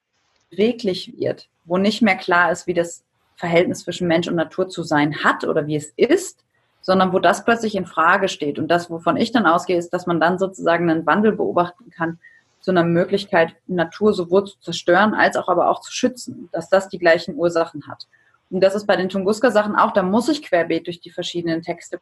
[0.51, 3.05] beweglich wird, wo nicht mehr klar ist, wie das
[3.37, 6.45] Verhältnis zwischen Mensch und Natur zu sein hat oder wie es ist,
[6.81, 8.59] sondern wo das plötzlich in Frage steht.
[8.59, 12.19] Und das, wovon ich dann ausgehe, ist, dass man dann sozusagen einen Wandel beobachten kann
[12.61, 16.89] zu einer Möglichkeit, Natur sowohl zu zerstören als auch aber auch zu schützen, dass das
[16.89, 18.07] die gleichen Ursachen hat.
[18.51, 22.01] Und das ist bei den Tunguska-Sachen auch, da muss ich querbeet durch die verschiedenen Texte.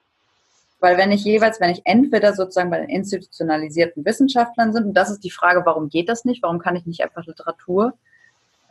[0.80, 5.10] Weil wenn ich jeweils, wenn ich entweder sozusagen bei den institutionalisierten Wissenschaftlern sind, und das
[5.10, 6.42] ist die Frage, warum geht das nicht?
[6.42, 7.94] Warum kann ich nicht einfach Literatur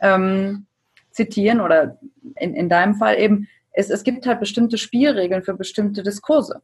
[0.00, 0.66] ähm,
[1.10, 1.98] zitieren oder
[2.36, 6.62] in, in deinem Fall eben, es, es gibt halt bestimmte Spielregeln für bestimmte Diskurse.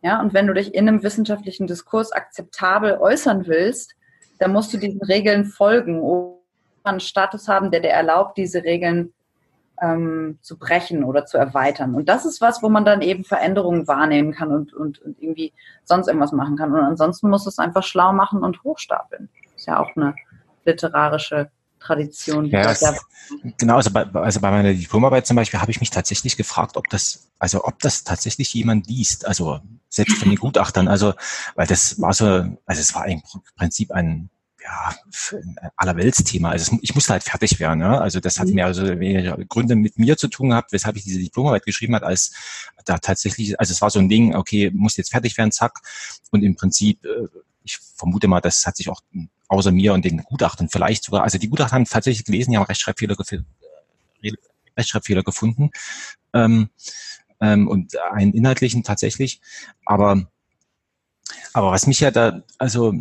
[0.00, 3.94] Ja, und wenn du dich in einem wissenschaftlichen Diskurs akzeptabel äußern willst,
[4.38, 6.38] dann musst du diesen Regeln folgen oder
[6.84, 9.12] einen Status haben, der dir erlaubt, diese Regeln
[9.82, 11.94] ähm, zu brechen oder zu erweitern.
[11.94, 15.52] Und das ist was, wo man dann eben Veränderungen wahrnehmen kann und, und, und irgendwie
[15.84, 16.72] sonst irgendwas machen kann.
[16.72, 19.28] Und ansonsten muss es einfach schlau machen und hochstapeln.
[19.54, 20.14] Ist ja auch eine
[20.64, 21.50] literarische
[21.86, 22.46] Tradition.
[22.46, 22.84] Ja, es,
[23.58, 26.88] genau, also bei, also bei meiner Diplomarbeit zum Beispiel habe ich mich tatsächlich gefragt, ob
[26.88, 31.14] das, also ob das tatsächlich jemand liest, also selbst von den Gutachtern, also,
[31.54, 33.22] weil das war so, also es war im
[33.56, 34.30] Prinzip ein,
[34.62, 34.94] ja,
[35.76, 36.50] allerweltsthema.
[36.50, 37.80] Also ich musste halt fertig werden.
[37.80, 38.00] Ja?
[38.00, 38.54] Also das hat mhm.
[38.54, 42.02] mir also weniger Gründe mit mir zu tun gehabt, weshalb ich diese Diplomarbeit geschrieben hat,
[42.02, 42.32] als
[42.84, 45.78] da tatsächlich, also es war so ein Ding, okay, muss jetzt fertig werden, zack.
[46.32, 47.28] Und im Prinzip, äh,
[47.62, 49.02] ich vermute mal, das hat sich auch
[49.48, 52.66] außer mir und den Gutachtern vielleicht sogar, also die Gutachter haben tatsächlich gelesen, die haben
[52.66, 54.32] Rechtschreibfehler, äh,
[54.76, 55.70] Rechtschreibfehler gefunden
[56.32, 56.70] ähm,
[57.40, 59.40] ähm, und einen inhaltlichen tatsächlich.
[59.84, 60.28] Aber,
[61.52, 62.94] aber was mich ja da, also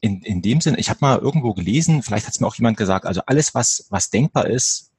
[0.00, 2.76] in, in dem Sinn, ich habe mal irgendwo gelesen, vielleicht hat es mir auch jemand
[2.76, 4.90] gesagt, also alles, was, was denkbar ist,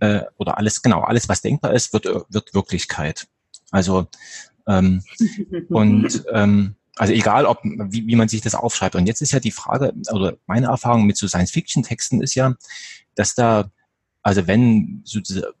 [0.00, 3.28] äh, oder alles, genau, alles, was denkbar ist, wird, wird Wirklichkeit.
[3.70, 4.06] Also
[4.66, 5.02] ähm,
[5.68, 8.94] und ähm, also egal, ob wie, wie man sich das aufschreibt.
[8.94, 12.54] Und jetzt ist ja die Frage, oder meine Erfahrung mit so Science-Fiction-Texten ist ja,
[13.14, 13.70] dass da,
[14.22, 15.02] also wenn,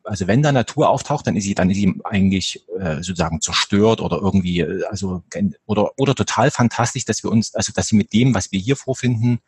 [0.04, 4.00] also wenn da Natur auftaucht, dann ist sie, dann ist sie eigentlich äh, sozusagen zerstört
[4.00, 5.22] oder irgendwie, äh, also
[5.66, 8.76] oder oder total fantastisch, dass wir uns, also dass sie mit dem, was wir hier
[8.76, 9.40] vorfinden,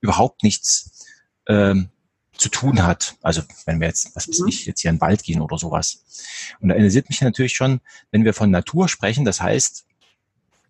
[0.00, 1.06] überhaupt nichts
[1.48, 1.90] ähm,
[2.36, 3.16] zu tun hat.
[3.22, 4.48] Also wenn wir jetzt, was weiß mhm.
[4.48, 6.02] ich, jetzt hier in den Wald gehen oder sowas.
[6.60, 9.86] Und da interessiert mich natürlich schon, wenn wir von Natur sprechen, das heißt,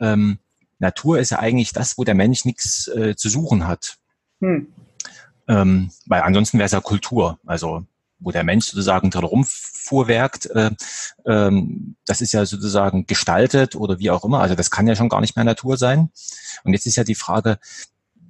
[0.00, 0.38] ähm,
[0.78, 3.96] Natur ist ja eigentlich das, wo der Mensch nichts äh, zu suchen hat.
[4.40, 4.72] Hm.
[5.48, 7.86] Ähm, weil ansonsten wäre es ja Kultur, also
[8.18, 10.70] wo der Mensch sozusagen drin rumfuhrwerkt, äh,
[11.26, 14.40] ähm, das ist ja sozusagen gestaltet oder wie auch immer.
[14.40, 16.10] Also das kann ja schon gar nicht mehr Natur sein.
[16.64, 17.58] Und jetzt ist ja die Frage,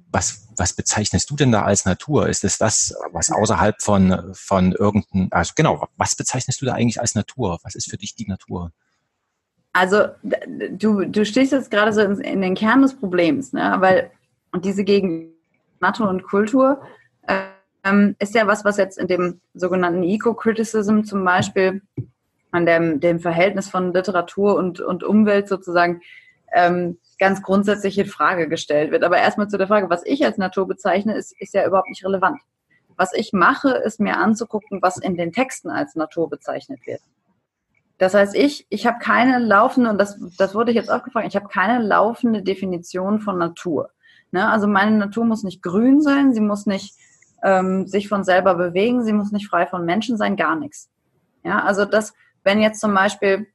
[0.09, 2.27] was, was bezeichnest du denn da als Natur?
[2.27, 7.01] Ist es das, was außerhalb von, von irgendeinem, also genau, was bezeichnest du da eigentlich
[7.01, 7.59] als Natur?
[7.63, 8.71] Was ist für dich die Natur?
[9.77, 10.07] Also
[10.71, 13.75] du, du stehst jetzt gerade so in, in den Kern des Problems, ne?
[13.77, 14.09] weil
[14.63, 15.29] diese gegen
[15.79, 16.81] Natur und Kultur
[17.83, 21.83] ähm, ist ja was, was jetzt in dem sogenannten Eco-Criticism zum Beispiel
[22.49, 26.01] an dem, dem Verhältnis von Literatur und, und Umwelt sozusagen
[26.55, 29.03] ähm, ganz grundsätzlich in Frage gestellt wird.
[29.03, 32.03] Aber erstmal zu der Frage, was ich als Natur bezeichne, ist, ist ja überhaupt nicht
[32.03, 32.39] relevant.
[32.95, 37.01] Was ich mache, ist mir anzugucken, was in den Texten als Natur bezeichnet wird.
[37.97, 41.27] Das heißt, ich, ich habe keine laufende, und das, das wurde ich jetzt auch gefragt,
[41.27, 43.89] ich habe keine laufende Definition von Natur.
[44.31, 44.47] Ne?
[44.47, 46.95] Also meine Natur muss nicht grün sein, sie muss nicht
[47.43, 50.89] ähm, sich von selber bewegen, sie muss nicht frei von Menschen sein, gar nichts.
[51.43, 53.47] Ja, also das, wenn jetzt zum Beispiel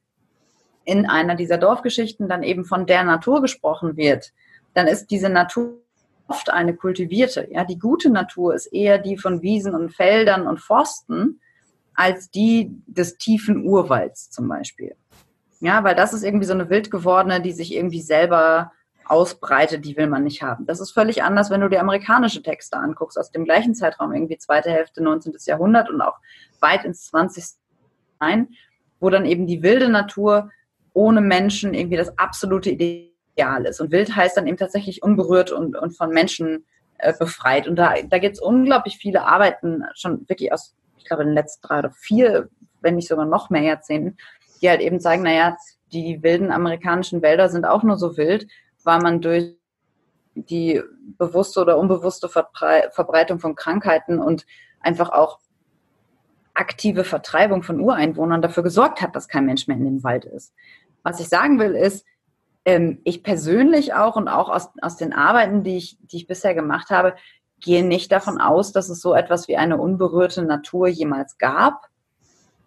[0.85, 4.33] in einer dieser Dorfgeschichten dann eben von der Natur gesprochen wird,
[4.73, 5.79] dann ist diese Natur
[6.27, 7.47] oft eine kultivierte.
[7.51, 11.39] Ja, die gute Natur ist eher die von Wiesen und Feldern und Forsten
[11.95, 14.95] als die des tiefen Urwalds zum Beispiel.
[15.59, 18.71] Ja, weil das ist irgendwie so eine wild gewordene, die sich irgendwie selber
[19.05, 20.65] ausbreitet, die will man nicht haben.
[20.65, 24.37] Das ist völlig anders, wenn du dir amerikanische Texte anguckst, aus dem gleichen Zeitraum, irgendwie
[24.37, 25.33] zweite Hälfte 19.
[25.45, 26.17] Jahrhundert und auch
[26.59, 27.43] weit ins 20.
[28.19, 28.49] ein,
[28.99, 30.49] wo dann eben die wilde Natur
[30.93, 33.81] ohne Menschen irgendwie das absolute Ideal ist.
[33.81, 36.65] Und wild heißt dann eben tatsächlich unberührt und, und von Menschen
[36.97, 37.67] äh, befreit.
[37.67, 41.35] Und da, da gibt es unglaublich viele Arbeiten, schon wirklich aus, ich glaube, in den
[41.35, 42.49] letzten drei oder vier,
[42.81, 44.17] wenn nicht sogar noch mehr Jahrzehnten,
[44.61, 45.57] die halt eben zeigen, naja,
[45.91, 48.47] die wilden amerikanischen Wälder sind auch nur so wild,
[48.83, 49.57] weil man durch
[50.35, 50.81] die
[51.17, 54.45] bewusste oder unbewusste Verbreitung von Krankheiten und
[54.79, 55.39] einfach auch
[56.53, 60.53] aktive Vertreibung von Ureinwohnern dafür gesorgt hat, dass kein Mensch mehr in dem Wald ist.
[61.03, 62.05] Was ich sagen will, ist,
[62.65, 66.55] ähm, ich persönlich auch und auch aus, aus den Arbeiten, die ich, die ich bisher
[66.55, 67.15] gemacht habe,
[67.63, 71.87] gehe nicht davon aus, dass es so etwas wie eine unberührte Natur jemals gab.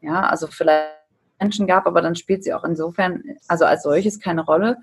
[0.00, 0.96] Ja, also vielleicht
[1.38, 4.78] Menschen gab, aber dann spielt sie auch insofern, also als solches keine Rolle,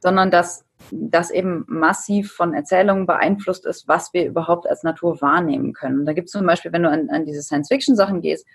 [0.00, 5.72] sondern dass das eben massiv von Erzählungen beeinflusst ist, was wir überhaupt als Natur wahrnehmen
[5.72, 6.00] können.
[6.00, 8.46] Und da gibt es zum Beispiel, wenn du an, an diese Science-Fiction-Sachen gehst,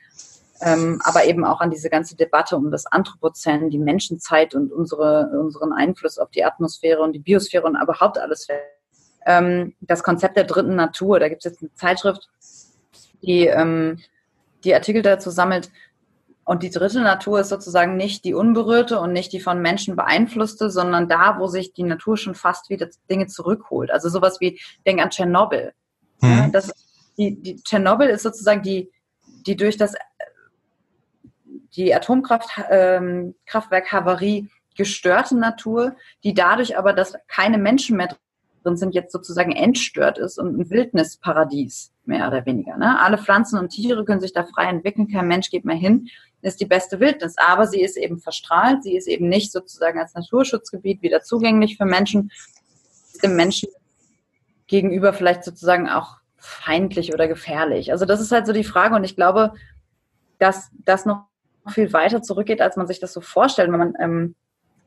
[0.62, 5.30] ähm, aber eben auch an diese ganze Debatte um das Anthropozän, die Menschenzeit und unsere,
[5.40, 8.48] unseren Einfluss auf die Atmosphäre und die Biosphäre und überhaupt alles.
[9.30, 12.28] Ähm, das Konzept der dritten Natur, da gibt es jetzt eine Zeitschrift,
[13.22, 14.00] die ähm,
[14.64, 15.70] die Artikel dazu sammelt.
[16.46, 20.72] Und die dritte Natur ist sozusagen nicht die unberührte und nicht die von Menschen beeinflusste,
[20.72, 23.92] sondern da, wo sich die Natur schon fast wieder Dinge zurückholt.
[23.92, 25.74] Also sowas wie, denk an Tschernobyl.
[26.24, 26.74] Ja, das,
[27.20, 28.90] die, die Tschernobyl ist sozusagen die,
[29.46, 29.94] die durch das
[31.76, 38.18] die Atomkraftwerk-Havarie ähm, gestörte Natur, die dadurch aber, dass keine Menschen mehr
[38.64, 42.78] drin sind, jetzt sozusagen entstört ist und ein Wildnisparadies, mehr oder weniger.
[42.78, 43.00] Ne?
[43.00, 46.08] Alle Pflanzen und Tiere können sich da frei entwickeln, kein Mensch geht mehr hin,
[46.42, 47.36] ist die beste Wildnis.
[47.38, 51.86] Aber sie ist eben verstrahlt, sie ist eben nicht sozusagen als Naturschutzgebiet wieder zugänglich für
[51.86, 52.32] Menschen,
[53.24, 53.70] dem Menschen
[54.68, 57.92] gegenüber vielleicht sozusagen auch feindlich oder gefährlich.
[57.92, 59.54] Also das ist halt so die Frage und ich glaube,
[60.38, 61.26] dass das noch
[61.68, 63.72] viel weiter zurückgeht, als man sich das so vorstellt.
[63.72, 64.36] Wenn man, ähm,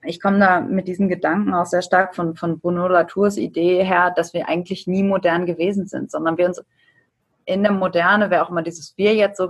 [0.05, 4.13] ich komme da mit diesen Gedanken auch sehr stark von, von Bruno Latours Idee her,
[4.15, 6.63] dass wir eigentlich nie modern gewesen sind, sondern wir uns
[7.45, 9.49] in der Moderne, wer auch immer dieses Wir jetzt so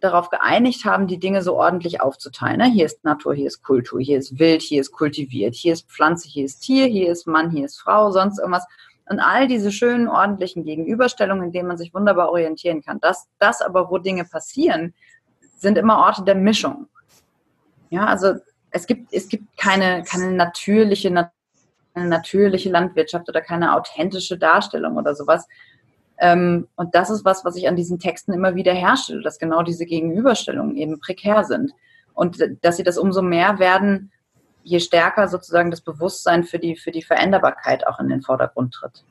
[0.00, 2.58] darauf geeinigt haben, die Dinge so ordentlich aufzuteilen.
[2.58, 2.66] Ne?
[2.66, 6.28] Hier ist Natur, hier ist Kultur, hier ist Wild, hier ist kultiviert, hier ist Pflanze,
[6.28, 8.66] hier ist Tier, hier ist Mann, hier ist Frau, sonst irgendwas.
[9.10, 13.00] Und all diese schönen, ordentlichen Gegenüberstellungen, in denen man sich wunderbar orientieren kann.
[13.00, 14.92] Das, das aber, wo Dinge passieren,
[15.56, 16.86] sind immer Orte der Mischung.
[17.90, 18.34] Ja, also
[18.70, 21.30] es gibt, es gibt keine, keine natürliche, eine
[22.08, 25.46] natürliche Landwirtschaft oder keine authentische Darstellung oder sowas.
[26.18, 29.62] Ähm, und das ist was, was ich an diesen Texten immer wieder herstelle, dass genau
[29.62, 31.72] diese Gegenüberstellungen eben prekär sind.
[32.14, 34.10] Und dass sie das umso mehr werden,
[34.64, 39.04] je stärker sozusagen das Bewusstsein für die, für die Veränderbarkeit auch in den Vordergrund tritt.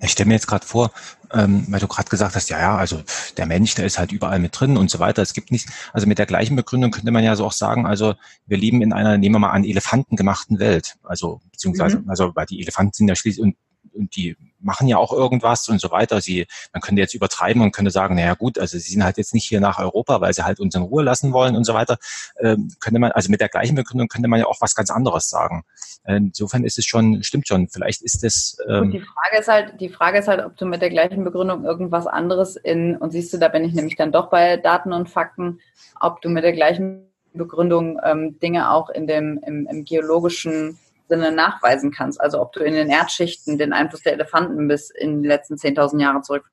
[0.00, 0.92] Ich stelle mir jetzt gerade vor,
[1.32, 3.02] ähm, weil du gerade gesagt hast, ja, ja, also
[3.36, 5.22] der Mensch, der ist halt überall mit drin und so weiter.
[5.22, 8.14] Es gibt nicht, also mit der gleichen Begründung könnte man ja so auch sagen, also
[8.46, 10.96] wir leben in einer, nehmen wir mal an, Elefanten gemachten Welt.
[11.02, 12.10] Also beziehungsweise, mhm.
[12.10, 13.56] also weil die Elefanten sind ja schließlich und,
[13.94, 16.20] und die machen ja auch irgendwas und so weiter.
[16.20, 19.34] Sie, man könnte jetzt übertreiben und könnte sagen, naja gut, also sie sind halt jetzt
[19.34, 21.98] nicht hier nach Europa, weil sie halt uns in Ruhe lassen wollen und so weiter.
[22.40, 25.28] Ähm, könnte man, also mit der gleichen Begründung könnte man ja auch was ganz anderes
[25.28, 25.64] sagen.
[26.04, 28.56] Insofern ist es schon, stimmt schon, vielleicht ist es.
[28.66, 31.22] Ähm und die Frage ist halt, die Frage ist halt, ob du mit der gleichen
[31.22, 34.92] Begründung irgendwas anderes in, und siehst du, da bin ich nämlich dann doch bei Daten
[34.94, 35.60] und Fakten,
[36.00, 41.32] ob du mit der gleichen Begründung ähm, Dinge auch in dem, im, im geologischen Sinne
[41.32, 42.20] nachweisen kannst.
[42.20, 46.00] Also ob du in den Erdschichten den Einfluss der Elefanten bis in die letzten 10.000
[46.00, 46.50] Jahre zurück.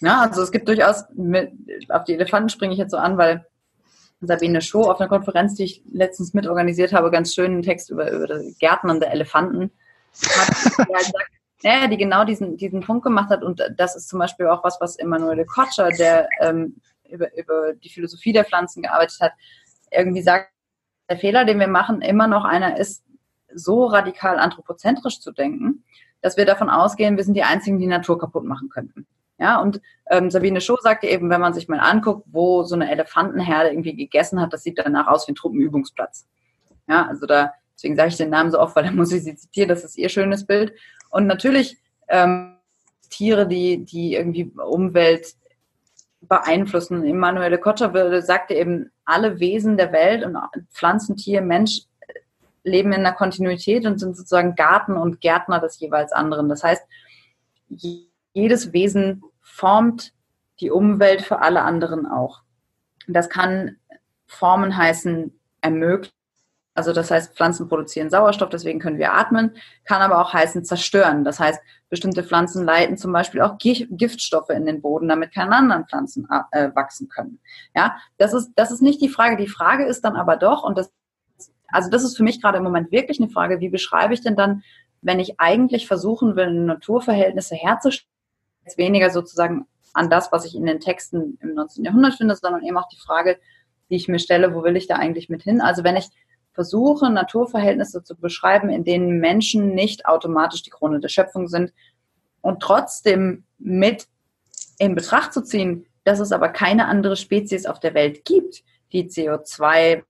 [0.00, 1.52] Ja, also es gibt durchaus, mit,
[1.88, 3.46] auf die Elefanten springe ich jetzt so an, weil
[4.20, 8.40] Sabine Show auf einer Konferenz, die ich letztens mitorganisiert habe, ganz schönen Text über, über
[8.58, 9.70] Gärtnern der Elefanten
[10.36, 10.48] hat,
[10.88, 11.30] die, halt sagt,
[11.62, 13.42] ja, die genau diesen, diesen Punkt gemacht hat.
[13.42, 16.76] Und das ist zum Beispiel auch was, was Emanuele Kotscher, der ähm,
[17.08, 19.32] über, über die Philosophie der Pflanzen gearbeitet hat,
[19.90, 20.51] irgendwie sagt,
[21.08, 23.04] der Fehler, den wir machen, immer noch einer ist,
[23.54, 25.84] so radikal anthropozentrisch zu denken,
[26.22, 29.06] dass wir davon ausgehen, wir sind die Einzigen, die Natur kaputt machen könnten.
[29.38, 32.90] Ja, und ähm, Sabine Schuh sagte eben, wenn man sich mal anguckt, wo so eine
[32.90, 36.26] Elefantenherde irgendwie gegessen hat, das sieht danach aus wie ein Truppenübungsplatz.
[36.88, 39.34] Ja, also da, deswegen sage ich den Namen so oft, weil da muss ich sie
[39.34, 40.72] zitieren, das ist ihr schönes Bild.
[41.10, 41.76] Und natürlich
[42.08, 42.56] ähm,
[43.10, 45.34] Tiere, die, die irgendwie Umwelt
[46.20, 47.04] beeinflussen.
[47.04, 50.36] Emanuele Kotter sagte eben, alle Wesen der Welt und
[50.70, 51.82] Pflanzen, Tier, Mensch
[52.64, 56.48] leben in einer Kontinuität und sind sozusagen Garten und Gärtner des jeweils anderen.
[56.48, 56.84] Das heißt,
[58.34, 60.12] jedes Wesen formt
[60.60, 62.42] die Umwelt für alle anderen auch.
[63.08, 63.76] Das kann
[64.26, 66.14] Formen heißen, ermöglichen,
[66.74, 69.54] also das heißt, Pflanzen produzieren Sauerstoff, deswegen können wir atmen,
[69.84, 71.22] kann aber auch heißen zerstören.
[71.22, 75.86] Das heißt, bestimmte Pflanzen leiten zum Beispiel auch Giftstoffe in den Boden, damit keine anderen
[75.86, 77.40] Pflanzen äh, wachsen können.
[77.76, 79.36] Ja, das ist, das ist nicht die Frage.
[79.36, 80.90] Die Frage ist dann aber doch, und das,
[81.68, 84.36] also das ist für mich gerade im Moment wirklich eine Frage, wie beschreibe ich denn
[84.36, 84.62] dann,
[85.02, 88.08] wenn ich eigentlich versuchen will, Naturverhältnisse herzustellen,
[88.64, 91.84] jetzt weniger sozusagen an das, was ich in den Texten im 19.
[91.84, 93.38] Jahrhundert finde, sondern eben auch die Frage,
[93.90, 95.60] die ich mir stelle, wo will ich da eigentlich mit hin?
[95.60, 96.08] Also wenn ich
[96.52, 101.72] versuche, Naturverhältnisse zu beschreiben, in denen Menschen nicht automatisch die Krone der Schöpfung sind
[102.40, 104.06] und trotzdem mit
[104.78, 108.62] in Betracht zu ziehen, dass es aber keine andere Spezies auf der Welt gibt,
[108.92, 110.02] die CO2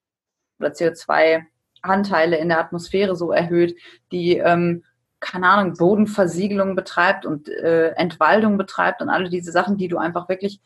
[0.58, 3.76] oder CO2-Anteile in der Atmosphäre so erhöht,
[4.10, 4.84] die ähm,
[5.20, 10.28] keine Ahnung, Bodenversiegelung betreibt und äh, Entwaldung betreibt und alle diese Sachen, die du einfach
[10.28, 10.60] wirklich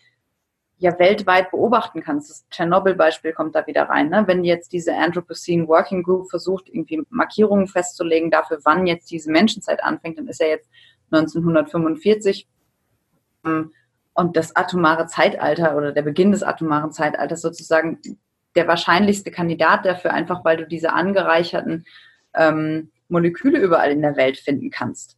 [0.78, 2.30] ja weltweit beobachten kannst.
[2.30, 4.10] Das Tschernobyl-Beispiel kommt da wieder rein.
[4.10, 4.24] Ne?
[4.26, 9.82] Wenn jetzt diese Anthropocene Working Group versucht, irgendwie Markierungen festzulegen dafür, wann jetzt diese Menschenzeit
[9.82, 10.68] anfängt, dann ist ja jetzt
[11.10, 12.46] 1945
[13.46, 13.72] ähm,
[14.12, 18.00] und das atomare Zeitalter oder der Beginn des atomaren Zeitalters sozusagen
[18.54, 21.86] der wahrscheinlichste Kandidat dafür, einfach weil du diese angereicherten
[22.34, 25.16] ähm, Moleküle überall in der Welt finden kannst.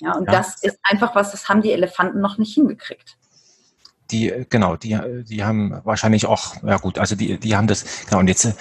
[0.00, 0.32] Ja, und ja.
[0.32, 3.16] das ist einfach was, das haben die Elefanten noch nicht hingekriegt
[4.10, 8.20] die, genau, die, die haben wahrscheinlich auch, ja gut, also die, die haben das, genau,
[8.20, 8.54] und jetzt,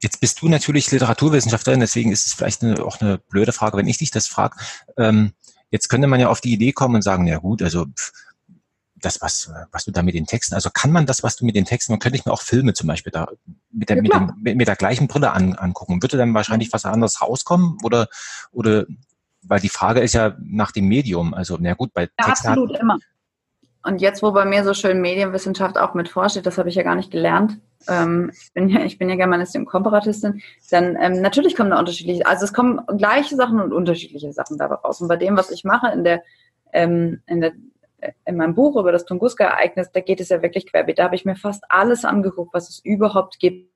[0.00, 3.88] jetzt bist du natürlich Literaturwissenschaftlerin, deswegen ist es vielleicht eine, auch eine blöde Frage, wenn
[3.88, 4.56] ich dich das frage.
[4.96, 5.32] Ähm,
[5.70, 7.86] jetzt könnte man ja auf die Idee kommen und sagen, ja gut, also
[8.96, 11.54] das, was, was du da mit den Texten, also kann man das, was du mit
[11.54, 13.28] den Texten, man könnte ich mir auch Filme zum Beispiel da
[13.70, 16.02] mit der, ja, mit, dem, mit, mit, der gleichen Brille an, angucken.
[16.02, 18.08] Würde dann wahrscheinlich was anderes rauskommen oder,
[18.52, 18.86] oder,
[19.42, 21.34] weil die Frage ist ja nach dem Medium.
[21.34, 22.48] Also, na gut, bei ja, Texten.
[22.48, 22.98] Absolut, hat, immer.
[23.86, 26.82] Und jetzt, wo bei mir so schön Medienwissenschaft auch mit vorsteht, das habe ich ja
[26.82, 27.58] gar nicht gelernt.
[27.88, 30.42] Ähm, ich, bin ja, ich bin ja Germanistin und Komparatistin.
[30.70, 34.74] Dann ähm, natürlich kommen da unterschiedliche, also es kommen gleiche Sachen und unterschiedliche Sachen dabei
[34.74, 35.00] raus.
[35.00, 36.24] Und bei dem, was ich mache in der,
[36.72, 37.52] ähm, in der
[38.24, 40.98] in meinem Buch über das Tunguska-Ereignis, da geht es ja wirklich querbeet.
[40.98, 43.70] Da habe ich mir fast alles angeguckt, was es überhaupt gibt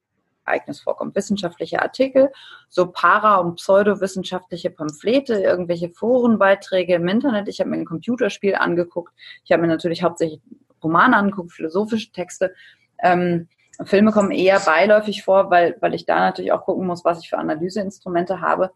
[0.50, 1.14] Ereignis vorkommt.
[1.14, 2.30] Wissenschaftliche Artikel,
[2.68, 7.48] so para- und pseudowissenschaftliche Pamphlete, irgendwelche Forenbeiträge im Internet.
[7.48, 9.12] Ich habe mir ein Computerspiel angeguckt.
[9.44, 10.40] Ich habe mir natürlich hauptsächlich
[10.82, 12.54] Romane angeguckt, philosophische Texte.
[12.98, 13.48] Ähm,
[13.84, 17.30] Filme kommen eher beiläufig vor, weil, weil ich da natürlich auch gucken muss, was ich
[17.30, 18.72] für Analyseinstrumente habe.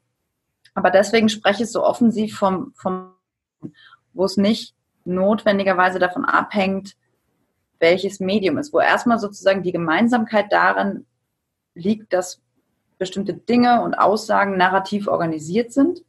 [0.75, 3.15] Aber deswegen spreche ich so offensiv vom, vom
[4.13, 6.97] wo es nicht notwendigerweise davon abhängt,
[7.79, 11.07] welches Medium ist, wo erstmal sozusagen die Gemeinsamkeit darin
[11.75, 12.41] liegt, dass
[12.99, 16.05] bestimmte Dinge und Aussagen narrativ organisiert sind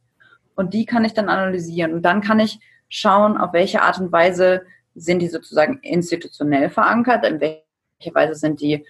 [0.54, 1.92] und die kann ich dann analysieren.
[1.92, 2.58] Und dann kann ich
[2.88, 4.62] schauen, auf welche Art und Weise
[4.94, 8.84] sind die sozusagen institutionell verankert, in welcher Weise sind die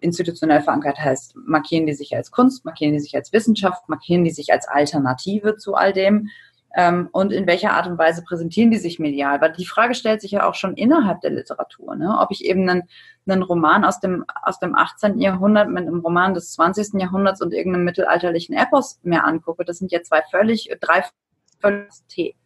[0.00, 0.98] institutionell verankert.
[0.98, 4.66] Heißt, markieren die sich als Kunst, markieren die sich als Wissenschaft, markieren die sich als
[4.66, 6.28] Alternative zu all dem
[6.74, 9.40] ähm, und in welcher Art und Weise präsentieren die sich medial?
[9.40, 12.18] Weil die Frage stellt sich ja auch schon innerhalb der Literatur, ne?
[12.18, 12.84] ob ich eben einen,
[13.26, 15.20] einen Roman aus dem, aus dem 18.
[15.20, 17.00] Jahrhundert mit einem Roman des 20.
[17.00, 19.64] Jahrhunderts und irgendeinem mittelalterlichen Epos mehr angucke.
[19.64, 21.04] Das sind ja zwei völlig, drei
[21.60, 22.36] völlig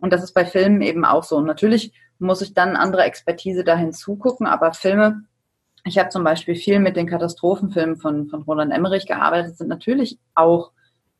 [0.00, 1.36] Und das ist bei Filmen eben auch so.
[1.36, 5.24] Und natürlich muss ich dann andere Expertise dahin zugucken, aber Filme,
[5.84, 10.18] ich habe zum Beispiel viel mit den Katastrophenfilmen von, von Roland Emmerich gearbeitet, sind natürlich
[10.34, 10.70] auch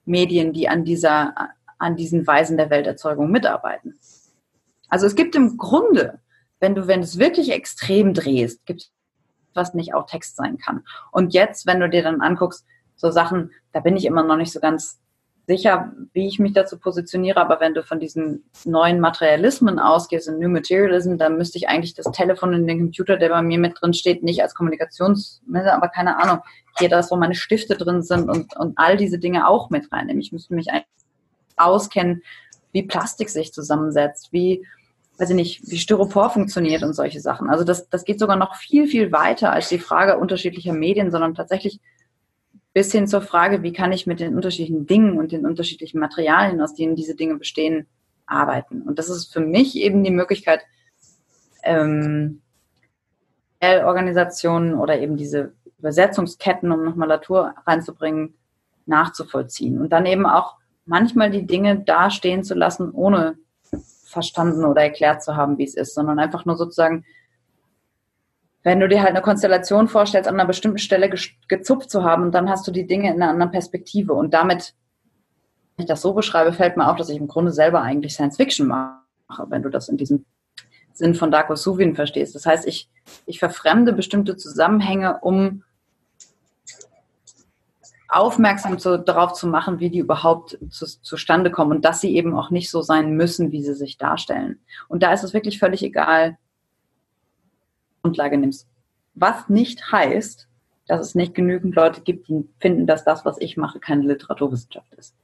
[0.05, 1.35] Medien, die an dieser,
[1.83, 3.99] an diesen Weisen der Welterzeugung mitarbeiten.
[4.89, 6.21] Also es gibt im Grunde,
[6.61, 8.93] wenn du, wenn du es wirklich extrem drehst, gibt es
[9.55, 10.83] was nicht auch Text sein kann.
[11.11, 12.65] Und jetzt, wenn du dir dann anguckst,
[12.97, 15.01] so Sachen, da bin ich immer noch nicht so ganz
[15.47, 20.39] sicher, wie ich mich dazu positioniere, aber wenn du von diesen neuen Materialismen ausgehst, in
[20.39, 23.81] New Materialism, dann müsste ich eigentlich das Telefon in den Computer, der bei mir mit
[23.81, 26.39] drin steht, nicht als Kommunikationsmittel, aber keine Ahnung,
[26.79, 30.23] hier das, wo meine Stifte drin sind und, und all diese Dinge auch mit reinnehmen.
[30.23, 30.69] Ich müsste mich
[31.57, 32.23] auskennen,
[32.73, 34.67] wie Plastik sich zusammensetzt, wie,
[35.19, 37.51] weiß ich nicht, wie Styropor funktioniert und solche Sachen.
[37.51, 41.35] Also das, das geht sogar noch viel, viel weiter als die Frage unterschiedlicher Medien, sondern
[41.35, 41.81] tatsächlich
[42.73, 46.61] bis hin zur Frage, wie kann ich mit den unterschiedlichen Dingen und den unterschiedlichen Materialien,
[46.63, 47.87] aus denen diese Dinge bestehen,
[48.27, 48.83] arbeiten.
[48.83, 50.61] Und das ist für mich eben die Möglichkeit,
[51.63, 52.41] ähm,
[53.61, 58.35] Organisationen oder eben diese Übersetzungsketten, um nochmal Latour reinzubringen,
[58.87, 59.81] nachzuvollziehen.
[59.81, 63.37] Und dann eben auch manchmal die Dinge da stehen zu lassen, ohne
[64.05, 67.05] verstanden oder erklärt zu haben, wie es ist, sondern einfach nur sozusagen
[68.63, 71.11] wenn du dir halt eine Konstellation vorstellst, an einer bestimmten Stelle
[71.49, 74.13] gezupft zu haben dann hast du die Dinge in einer anderen Perspektive.
[74.13, 74.75] Und damit,
[75.77, 78.37] wenn ich das so beschreibe, fällt mir auf, dass ich im Grunde selber eigentlich Science
[78.37, 80.25] Fiction mache, wenn du das in diesem
[80.93, 82.35] Sinn von Darko Suvin verstehst.
[82.35, 82.89] Das heißt, ich,
[83.27, 85.65] ich verfremde bestimmte Zusammenhänge, um
[88.13, 92.35] aufmerksam zu, darauf zu machen, wie die überhaupt zu, zustande kommen und dass sie eben
[92.35, 94.61] auch nicht so sein müssen, wie sie sich darstellen.
[94.89, 96.37] Und da ist es wirklich völlig egal,
[98.03, 98.69] Grundlage nimmst.
[99.15, 100.49] Was nicht heißt,
[100.87, 104.93] dass es nicht genügend Leute gibt, die finden, dass das, was ich mache, keine Literaturwissenschaft
[104.95, 105.15] ist.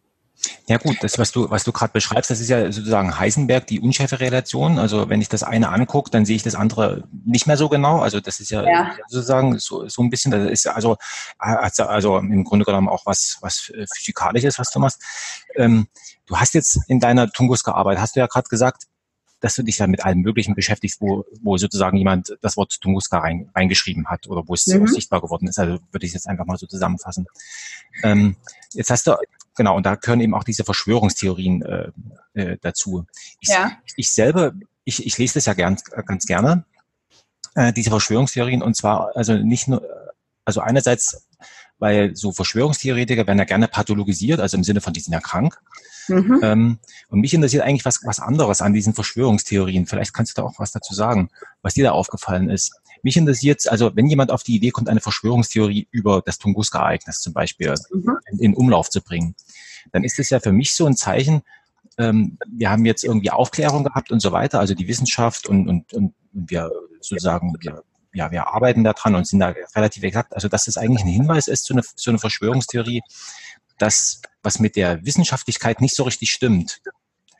[0.66, 3.80] Ja gut, das, was du, was du gerade beschreibst, das ist ja sozusagen Heisenberg, die
[3.80, 4.78] unschärfe Relation.
[4.78, 8.00] Also wenn ich das eine angucke, dann sehe ich das andere nicht mehr so genau.
[8.00, 8.92] Also das ist ja, ja.
[9.08, 10.96] sozusagen so, so ein bisschen, das ist also,
[11.38, 15.02] also im Grunde genommen auch was, was Physikalisches, was du machst.
[15.56, 15.88] Ähm,
[16.26, 18.84] du hast jetzt in deiner Tunguska Arbeit, hast du ja gerade gesagt,
[19.40, 23.18] dass du dich dann mit allem Möglichen beschäftigst, wo, wo sozusagen jemand das Wort Tunguska
[23.18, 24.86] rein, reingeschrieben hat oder wo es mhm.
[24.86, 25.58] sichtbar geworden ist.
[25.58, 27.26] Also würde ich jetzt einfach mal so zusammenfassen.
[28.02, 28.36] Ähm,
[28.72, 29.16] jetzt hast du,
[29.58, 31.90] genau, und da gehören eben auch diese Verschwörungstheorien äh,
[32.32, 33.04] äh, dazu.
[33.40, 33.72] Ich, ja.
[33.96, 34.54] ich selber,
[34.84, 36.64] ich, ich lese das ja gern, ganz gerne,
[37.54, 39.86] äh, diese Verschwörungstheorien, und zwar also nicht nur,
[40.46, 41.27] also einerseits,
[41.78, 45.60] weil so Verschwörungstheoretiker werden ja gerne pathologisiert, also im Sinne von, die sind ja krank.
[46.08, 46.40] Mhm.
[46.42, 49.86] Ähm, und mich interessiert eigentlich was, was anderes an diesen Verschwörungstheorien.
[49.86, 51.30] Vielleicht kannst du da auch was dazu sagen,
[51.62, 52.72] was dir da aufgefallen ist.
[53.02, 57.32] Mich interessiert, also wenn jemand auf die Idee kommt, eine Verschwörungstheorie über das Tunguska-Ereignis zum
[57.32, 58.18] Beispiel mhm.
[58.32, 59.34] in, in, Umlauf zu bringen,
[59.92, 61.42] dann ist es ja für mich so ein Zeichen,
[61.98, 65.92] ähm, wir haben jetzt irgendwie Aufklärung gehabt und so weiter, also die Wissenschaft und, und,
[65.92, 66.70] und wir
[67.00, 67.82] sozusagen, wir,
[68.12, 71.08] ja, wir arbeiten da dran und sind da relativ exakt, also dass das eigentlich ein
[71.08, 73.02] Hinweis ist zu einer, zu einer Verschwörungstheorie,
[73.78, 76.80] dass was mit der Wissenschaftlichkeit nicht so richtig stimmt.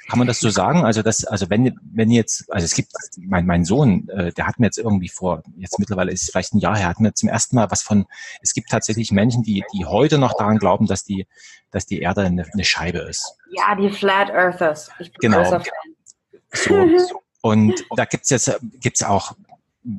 [0.09, 0.87] Kann man das so sagen?
[0.87, 4.59] Also das, also wenn, wenn jetzt, also es gibt, mein, mein Sohn, äh, der hat
[4.59, 7.29] mir jetzt irgendwie vor, jetzt mittlerweile ist es vielleicht ein Jahr her, hat mir zum
[7.29, 8.07] ersten Mal was von,
[8.41, 11.27] es gibt tatsächlich Menschen, die, die heute noch daran glauben, dass die,
[11.71, 13.35] dass die Erde eine, eine Scheibe ist.
[13.51, 14.91] Ja, die Flat Earthers.
[14.99, 15.45] Ich bin genau.
[15.45, 15.61] So,
[16.97, 17.23] so.
[17.43, 19.37] Und da gibt's jetzt gibt's auch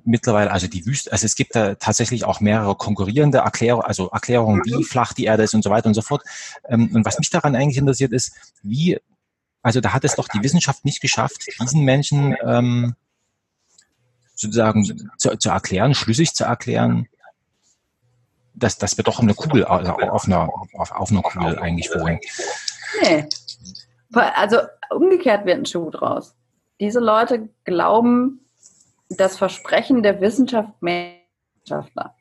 [0.06, 4.62] mittlerweile, also die Wüste, also es gibt da tatsächlich auch mehrere konkurrierende Erklärungen, also Erklärungen,
[4.66, 4.84] wie mhm.
[4.84, 6.24] flach die Erde ist und so weiter und so fort.
[6.68, 9.00] Ähm, und was mich daran eigentlich interessiert ist, wie,
[9.62, 12.96] also da hat es doch die Wissenschaft nicht geschafft, diesen Menschen ähm,
[14.36, 14.86] sozusagen
[15.18, 17.08] zu, zu erklären, schlüssig zu erklären,
[18.54, 22.20] dass, dass wir doch eine Kugel, also auf einer, auf, auf einer Kugel eigentlich wohnen.
[23.02, 23.28] Nee.
[24.14, 24.58] Also
[24.90, 26.36] umgekehrt wird ein Schuh draus.
[26.80, 28.46] Diese Leute glauben,
[29.10, 32.16] das Versprechen der Wissenschaft Wissenschaftler.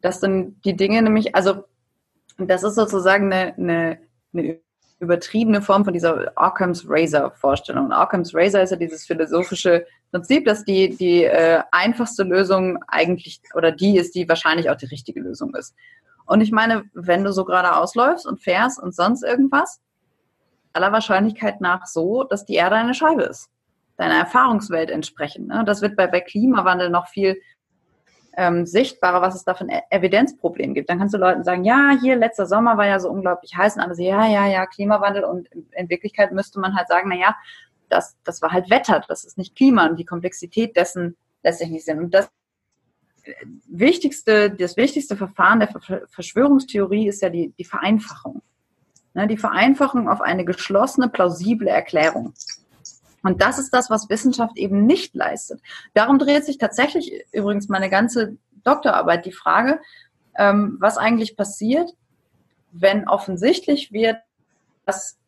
[0.00, 1.64] Das sind die Dinge nämlich, also
[2.38, 3.98] das ist sozusagen eine, eine,
[4.32, 4.60] eine
[5.00, 7.86] übertriebene Form von dieser Occam's Razor Vorstellung.
[7.86, 13.40] Und Occam's Razor ist ja dieses philosophische Prinzip, dass die, die äh, einfachste Lösung eigentlich
[13.54, 15.74] oder die ist, die wahrscheinlich auch die richtige Lösung ist.
[16.26, 19.80] Und ich meine, wenn du so gerade ausläufst und fährst und sonst irgendwas,
[20.72, 23.50] aller Wahrscheinlichkeit nach so, dass die Erde eine Scheibe ist
[23.98, 25.48] deiner Erfahrungswelt entsprechen.
[25.48, 25.64] Ne?
[25.66, 27.40] Das wird bei, bei Klimawandel noch viel
[28.36, 30.88] ähm, sichtbarer, was es da für ein e-, Evidenzproblem gibt.
[30.88, 33.82] Dann kannst du Leuten sagen, ja, hier letzter Sommer war ja so unglaublich heiß und
[33.82, 37.36] alle so, ja, ja, ja, Klimawandel und in Wirklichkeit müsste man halt sagen, na ja,
[37.88, 41.68] das, das war halt Wetter, das ist nicht Klima und die Komplexität dessen lässt sich
[41.68, 41.98] nicht sehen.
[41.98, 42.30] Und das
[43.66, 45.70] wichtigste, das wichtigste Verfahren der
[46.08, 48.42] Verschwörungstheorie ist ja die, die Vereinfachung.
[49.14, 52.34] Ne, die Vereinfachung auf eine geschlossene, plausible Erklärung.
[53.22, 55.60] Und das ist das, was Wissenschaft eben nicht leistet.
[55.94, 59.80] Darum dreht sich tatsächlich übrigens meine ganze Doktorarbeit die Frage,
[60.36, 61.90] ähm, was eigentlich passiert,
[62.72, 64.18] wenn offensichtlich wird,
[64.84, 65.18] dass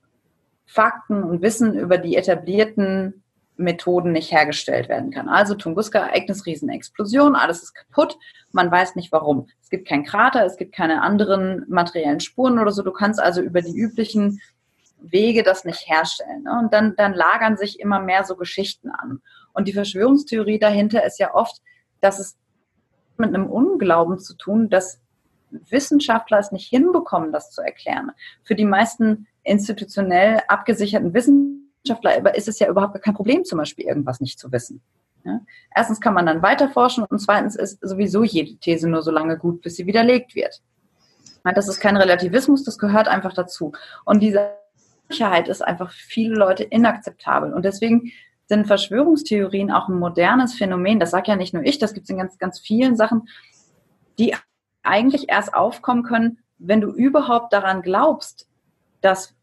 [0.67, 3.25] Fakten und Wissen über die etablierten
[3.57, 5.29] Methoden nicht hergestellt werden kann.
[5.29, 8.19] Also Tunguska-Ereignis, Riesenexplosion, alles ist kaputt,
[8.53, 9.49] man weiß nicht warum.
[9.63, 12.83] Es gibt keinen Krater, es gibt keine anderen materiellen Spuren oder so.
[12.83, 14.41] Du kannst also über die üblichen
[15.03, 16.45] Wege das nicht herstellen.
[16.45, 16.59] Ne?
[16.63, 19.21] Und dann, dann lagern sich immer mehr so Geschichten an.
[19.53, 21.61] Und die Verschwörungstheorie dahinter ist ja oft,
[22.01, 22.37] dass es
[23.17, 25.01] mit einem Unglauben zu tun, dass
[25.51, 28.13] Wissenschaftler es nicht hinbekommen, das zu erklären.
[28.45, 34.21] Für die meisten institutionell abgesicherten Wissenschaftler ist es ja überhaupt kein Problem, zum Beispiel irgendwas
[34.21, 34.81] nicht zu wissen.
[35.25, 35.41] Ja?
[35.75, 39.39] Erstens kann man dann weiter forschen und zweitens ist sowieso jede These nur so lange
[39.39, 40.63] gut, bis sie widerlegt wird.
[41.43, 43.73] Das ist kein Relativismus, das gehört einfach dazu.
[44.05, 44.51] Und diese
[45.11, 47.53] Sicherheit ist einfach für viele Leute inakzeptabel.
[47.53, 48.13] Und deswegen
[48.47, 50.99] sind Verschwörungstheorien auch ein modernes Phänomen.
[50.99, 53.29] Das sagt ja nicht nur ich, das gibt es in ganz, ganz vielen Sachen,
[54.19, 54.35] die
[54.83, 58.49] eigentlich erst aufkommen können, wenn du überhaupt daran glaubst,
[59.01, 59.35] dass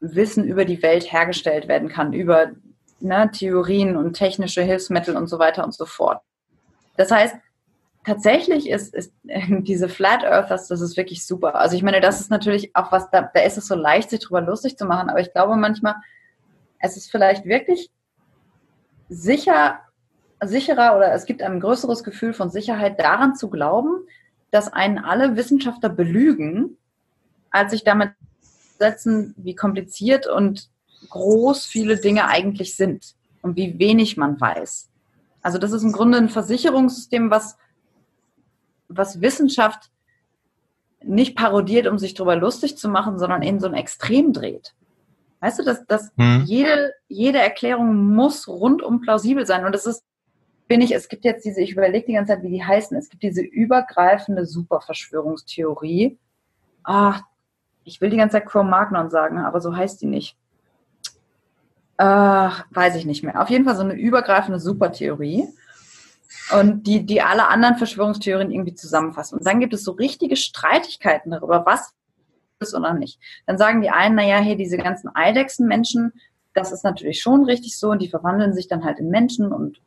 [0.00, 2.52] Wissen über die Welt hergestellt werden kann, über
[3.00, 6.22] ne, Theorien und technische Hilfsmittel und so weiter und so fort.
[6.96, 7.36] Das heißt,
[8.08, 11.56] tatsächlich ist, ist diese Flat Earthers, das ist wirklich super.
[11.56, 14.20] Also ich meine, das ist natürlich auch was, da, da ist es so leicht, sich
[14.20, 15.94] drüber lustig zu machen, aber ich glaube manchmal,
[16.80, 17.90] es ist vielleicht wirklich
[19.10, 19.80] sicher,
[20.42, 24.06] sicherer oder es gibt ein größeres Gefühl von Sicherheit daran zu glauben,
[24.50, 26.78] dass einen alle Wissenschaftler belügen,
[27.50, 28.12] als sich damit
[28.78, 30.70] setzen, wie kompliziert und
[31.10, 34.88] groß viele Dinge eigentlich sind und wie wenig man weiß.
[35.42, 37.56] Also das ist im Grunde ein Versicherungssystem, was,
[38.88, 39.90] was Wissenschaft
[41.02, 44.74] nicht parodiert, um sich darüber lustig zu machen, sondern in so ein Extrem dreht.
[45.40, 46.42] Weißt du, dass, dass hm.
[46.46, 49.64] jede, jede Erklärung muss rundum plausibel sein.
[49.64, 50.02] Und das ist
[50.68, 53.08] bin ich, es gibt jetzt diese, ich überlege die ganze Zeit, wie die heißen, es
[53.08, 56.18] gibt diese übergreifende Superverschwörungstheorie.
[56.84, 57.20] Ah,
[57.84, 60.36] ich will die ganze Zeit Cro-Magnon sagen, aber so heißt die nicht.
[61.96, 63.40] Äh, weiß ich nicht mehr.
[63.42, 65.48] Auf jeden Fall so eine übergreifende Supertheorie.
[66.52, 69.32] Und die, die alle anderen Verschwörungstheorien irgendwie zusammenfasst.
[69.32, 71.94] Und dann gibt es so richtige Streitigkeiten darüber, was
[72.60, 73.18] ist oder nicht.
[73.46, 76.12] Dann sagen die einen, naja, hier diese ganzen Eidechsen-Menschen,
[76.54, 79.80] das ist natürlich schon richtig so und die verwandeln sich dann halt in Menschen und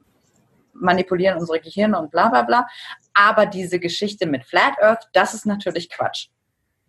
[0.74, 2.68] manipulieren unsere Gehirne und bla bla bla.
[3.14, 6.30] Aber diese Geschichte mit Flat Earth, das ist natürlich Quatsch.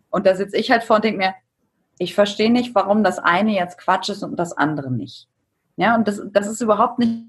[0.09, 1.33] Und da sitze ich halt vor und denke mir,
[1.97, 5.27] ich verstehe nicht, warum das eine jetzt Quatsch ist und das andere nicht.
[5.75, 7.25] Ja, und das, das ist überhaupt nicht,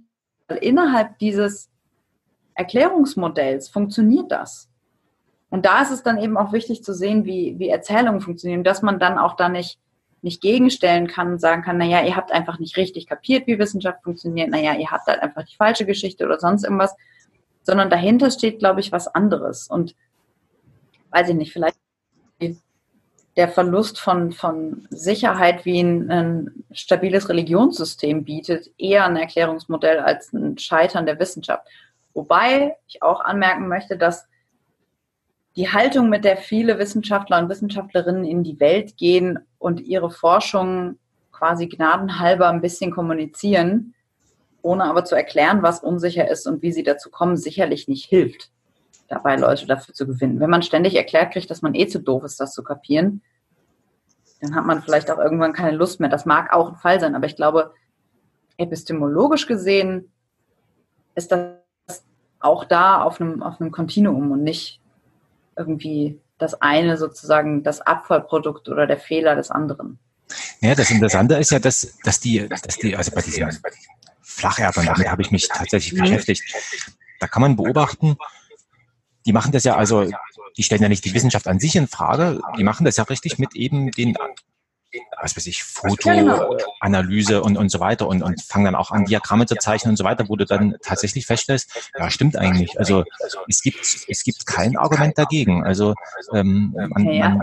[0.49, 1.70] weil innerhalb dieses
[2.55, 4.68] Erklärungsmodells funktioniert das.
[5.50, 8.82] Und da ist es dann eben auch wichtig zu sehen, wie, wie Erzählungen funktionieren, dass
[8.82, 9.78] man dann auch da nicht
[10.24, 14.02] nicht gegenstellen kann und sagen kann, naja, ihr habt einfach nicht richtig kapiert, wie Wissenschaft
[14.02, 16.96] funktioniert, naja, ihr habt halt einfach die falsche Geschichte oder sonst irgendwas,
[17.62, 19.68] sondern dahinter steht, glaube ich, was anderes.
[19.68, 19.94] Und
[21.11, 21.76] weiß ich nicht, vielleicht
[23.36, 30.32] der Verlust von, von Sicherheit, wie ein, ein stabiles Religionssystem bietet, eher ein Erklärungsmodell als
[30.32, 31.66] ein Scheitern der Wissenschaft.
[32.14, 34.26] Wobei ich auch anmerken möchte, dass
[35.56, 40.98] die Haltung, mit der viele Wissenschaftler und Wissenschaftlerinnen in die Welt gehen und ihre Forschung
[41.30, 43.94] quasi gnadenhalber ein bisschen kommunizieren,
[44.62, 48.50] ohne aber zu erklären, was unsicher ist und wie sie dazu kommen, sicherlich nicht hilft,
[49.08, 50.40] dabei Leute dafür zu gewinnen.
[50.40, 53.22] Wenn man ständig erklärt kriegt, dass man eh zu doof ist, das zu kapieren,
[54.40, 56.08] dann hat man vielleicht auch irgendwann keine Lust mehr.
[56.08, 57.72] Das mag auch ein Fall sein, aber ich glaube,
[58.56, 60.12] epistemologisch gesehen
[61.14, 61.63] ist das
[62.45, 64.80] auch da auf einem, auf einem Kontinuum und nicht
[65.57, 69.99] irgendwie das eine sozusagen das Abfallprodukt oder der Fehler des anderen.
[70.61, 73.49] Ja, das Interessante ist ja, dass, dass die, dass die, also bei diesen
[74.22, 76.03] Flacherdern, damit habe ich mich tatsächlich mhm.
[76.03, 76.42] beschäftigt.
[77.20, 78.16] Da kann man beobachten,
[79.26, 80.11] die machen das ja also,
[80.57, 83.38] die stellen ja nicht die Wissenschaft an sich in Frage, die machen das ja richtig
[83.38, 84.16] mit eben den
[85.20, 89.47] was weiß ich, Fotoanalyse und, und so weiter und, und fangen dann auch an, Diagramme
[89.47, 92.78] zu zeichnen und so weiter, wo du dann tatsächlich feststellst, ja, stimmt eigentlich.
[92.78, 93.05] Also
[93.49, 95.64] es gibt, es gibt kein Argument dagegen.
[95.64, 95.95] Also
[96.32, 97.40] ähm, man, man,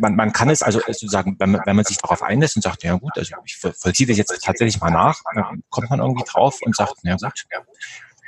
[0.00, 2.82] man, man kann es, also sozusagen, wenn man, wenn man sich darauf einlässt und sagt,
[2.82, 6.58] ja gut, also ich vollziehe das jetzt tatsächlich mal nach, dann kommt man irgendwie drauf
[6.62, 7.78] und sagt, ja gut,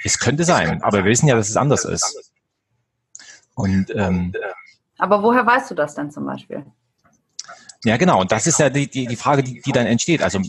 [0.05, 2.33] es könnte sein, aber wir wissen ja, dass es anders ist.
[3.55, 4.33] Und ähm,
[5.01, 6.65] aber woher weißt du das denn zum Beispiel?
[7.85, 8.21] Ja, genau.
[8.21, 10.23] Und das ist ja die, die, die Frage, die, die dann entsteht.
[10.23, 10.41] Also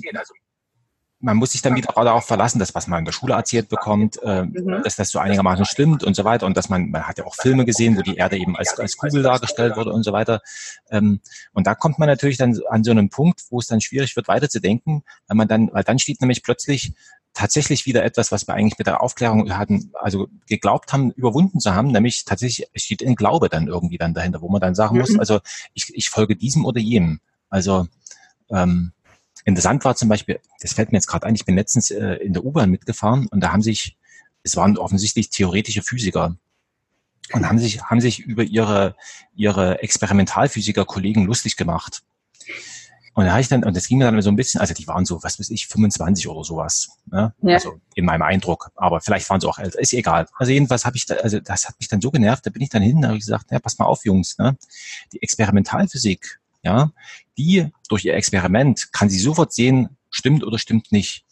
[1.22, 4.22] man muss sich dann wieder darauf verlassen, dass was man in der Schule erzählt bekommt,
[4.24, 4.82] äh, mhm.
[4.84, 6.46] dass das so einigermaßen stimmt und so weiter.
[6.46, 8.98] Und dass man, man hat ja auch Filme gesehen, wo die Erde eben als, als
[8.98, 10.42] Kugel dargestellt wurde und so weiter.
[10.90, 11.22] Ähm,
[11.54, 14.28] und da kommt man natürlich dann an so einen Punkt, wo es dann schwierig wird,
[14.28, 16.94] weiterzudenken, weil man dann, weil dann steht nämlich plötzlich
[17.34, 21.74] tatsächlich wieder etwas, was wir eigentlich mit der Aufklärung hatten, also geglaubt haben, überwunden zu
[21.74, 25.02] haben, nämlich tatsächlich steht ein Glaube dann irgendwie dann dahinter, wo man dann sagen mhm.
[25.02, 25.40] muss, also
[25.74, 27.22] ich, ich folge diesem oder jenem.
[27.50, 27.88] Also
[28.50, 28.92] ähm,
[29.46, 32.34] interessant war zum Beispiel, das fällt mir jetzt gerade ein, ich bin letztens äh, in
[32.34, 33.98] der U-Bahn mitgefahren und da haben sich,
[34.44, 36.36] es waren offensichtlich theoretische Physiker
[37.34, 38.96] und haben sich, haben sich über ihre,
[39.36, 42.04] ihre Experimentalphysiker-Kollegen lustig gemacht.
[43.14, 44.88] Und da habe ich dann, und das ging mir dann so ein bisschen, also die
[44.88, 46.90] waren so, was weiß ich, 25 oder sowas.
[47.12, 47.34] Ne?
[47.42, 47.56] Ja.
[47.56, 48.72] Also in meinem Eindruck.
[48.76, 50.28] Aber vielleicht waren sie auch älter, ist egal.
[50.36, 52.70] Also jedenfalls habe ich da, also das hat mich dann so genervt, da bin ich
[52.70, 54.58] dann hin, da habe ich gesagt, ja, pass mal auf, Jungs, ne?
[55.12, 56.92] Die Experimentalphysik, ja,
[57.38, 61.26] die durch ihr Experiment kann sie sofort sehen, stimmt oder stimmt nicht.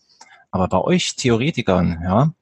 [0.52, 2.34] Aber bei euch Theoretikern, ja,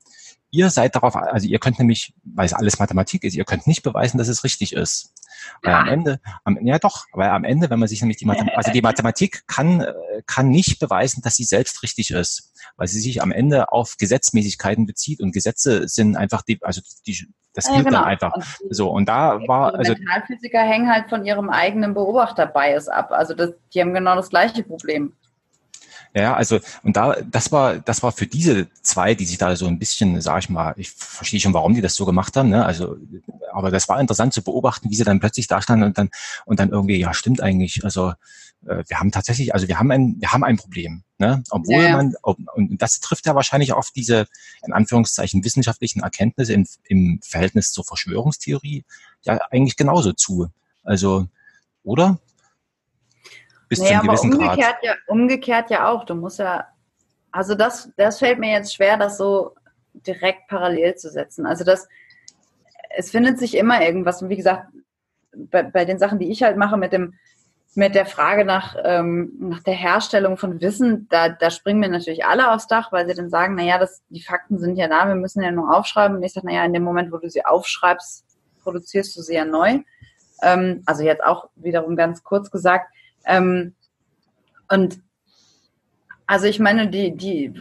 [0.51, 3.83] ihr seid darauf, also ihr könnt nämlich, weil es alles Mathematik ist, ihr könnt nicht
[3.83, 5.13] beweisen, dass es richtig ist.
[5.61, 5.81] Weil ja.
[5.81, 8.71] am Ende, am, ja doch, weil am Ende, wenn man sich nämlich die Mathematik, also
[8.71, 9.93] die Mathematik kann, äh,
[10.25, 14.85] kann nicht beweisen, dass sie selbst richtig ist, weil sie sich am Ende auf Gesetzmäßigkeiten
[14.85, 17.27] bezieht und Gesetze sind einfach die, also die,
[17.57, 17.99] das gilt ja, genau.
[18.01, 18.33] dann einfach.
[18.35, 19.93] Und so, und da war, also.
[19.93, 23.11] Mentalphysiker hängen halt von ihrem eigenen Beobachter-Bias ab.
[23.11, 25.13] Also das, die haben genau das gleiche Problem.
[26.17, 29.67] Ja, also und da das war das war für diese zwei, die sich da so
[29.67, 32.65] ein bisschen, sag ich mal, ich verstehe schon, warum die das so gemacht haben, ne?
[32.65, 32.97] Also
[33.51, 36.09] aber das war interessant zu beobachten, wie sie dann plötzlich da standen und dann
[36.45, 38.13] und dann irgendwie ja, stimmt eigentlich, also
[38.65, 41.43] äh, wir haben tatsächlich, also wir haben ein wir haben ein Problem, ne?
[41.51, 41.97] Obwohl ja.
[41.97, 44.25] man ob, und das trifft ja wahrscheinlich auf diese
[44.65, 48.85] in Anführungszeichen wissenschaftlichen Erkenntnisse im, im Verhältnis zur Verschwörungstheorie
[49.21, 50.47] ja eigentlich genauso zu.
[50.83, 51.27] Also
[51.83, 52.17] oder?
[53.69, 54.83] Bis nee, zu einem gewissen umgekehrt Grad.
[54.83, 56.05] Ja, umgekehrt ja auch.
[56.05, 56.67] Du musst ja,
[57.31, 59.55] also das, das fällt mir jetzt schwer, das so
[59.93, 61.45] direkt parallel zu setzen.
[61.45, 61.87] Also das,
[62.95, 64.21] es findet sich immer irgendwas.
[64.21, 64.67] Und wie gesagt,
[65.35, 67.13] bei, bei den Sachen, die ich halt mache mit dem,
[67.75, 72.25] mit der Frage nach, ähm, nach der Herstellung von Wissen, da, da springen mir natürlich
[72.25, 75.15] alle aufs Dach, weil sie dann sagen, naja, das, die Fakten sind ja da, wir
[75.15, 76.17] müssen ja nur aufschreiben.
[76.17, 78.25] Und ich sage, naja, in dem Moment, wo du sie aufschreibst,
[78.63, 79.79] produzierst du sie ja neu.
[80.41, 82.89] Ähm, also jetzt auch wiederum ganz kurz gesagt,
[83.27, 83.75] ähm,
[84.69, 84.99] und
[86.25, 87.53] also ich meine, die, die,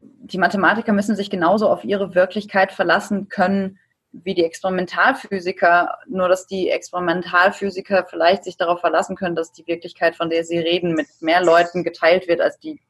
[0.00, 3.78] die Mathematiker müssen sich genauso auf ihre Wirklichkeit verlassen können
[4.12, 10.16] wie die Experimentalphysiker, nur dass die Experimentalphysiker vielleicht sich darauf verlassen können, dass die Wirklichkeit,
[10.16, 12.80] von der sie reden, mit mehr Leuten geteilt wird als die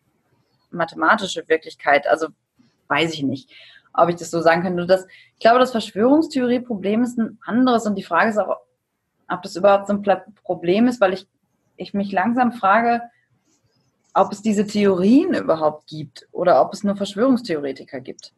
[0.70, 2.06] mathematische Wirklichkeit.
[2.06, 2.28] Also
[2.88, 3.50] weiß ich nicht,
[3.92, 4.86] ob ich das so sagen könnte.
[4.86, 8.58] Das, ich glaube, das Verschwörungstheorie-Problem ist ein anderes und die Frage ist auch,
[9.28, 10.02] ob das überhaupt so ein
[10.44, 11.26] Problem ist, weil ich
[11.78, 13.02] ich mich langsam frage,
[14.14, 18.32] ob es diese Theorien überhaupt gibt oder ob es nur Verschwörungstheoretiker gibt.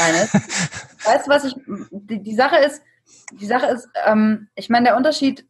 [0.00, 0.32] Eines.
[1.04, 1.54] weißt du, was ich,
[1.90, 2.82] die, die, Sache ist,
[3.32, 5.46] die Sache ist, ähm, ich meine, der Unterschied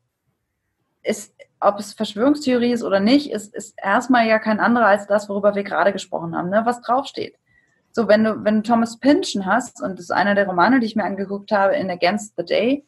[1.03, 5.29] ist, ob es Verschwörungstheorie ist oder nicht, ist, ist erstmal ja kein anderer als das,
[5.29, 6.63] worüber wir gerade gesprochen haben, ne?
[6.65, 7.37] was draufsteht.
[7.93, 10.87] So, wenn du, wenn du Thomas Pynchon hast, und das ist einer der Romane, die
[10.87, 12.87] ich mir angeguckt habe, in Against the Day,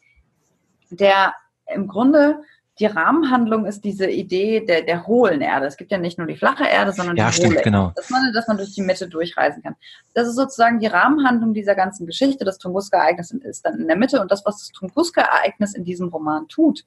[0.89, 1.33] der
[1.65, 2.41] im Grunde
[2.79, 5.65] die Rahmenhandlung ist diese Idee der, der hohlen Erde.
[5.67, 7.91] Es gibt ja nicht nur die flache Erde, sondern ja, die stimmt, hohle genau.
[7.95, 9.75] Dass man, dass man durch die Mitte durchreisen kann.
[10.13, 12.45] Das ist sozusagen die Rahmenhandlung dieser ganzen Geschichte.
[12.45, 16.47] Das Tunguska-Ereignis ist dann in der Mitte und das, was das Tunguska-Ereignis in diesem Roman
[16.47, 16.85] tut,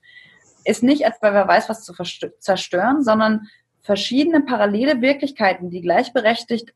[0.65, 1.93] ist nicht, als weil wer weiß, was zu
[2.39, 3.49] zerstören, sondern
[3.83, 6.73] verschiedene parallele Wirklichkeiten, die gleichberechtigt,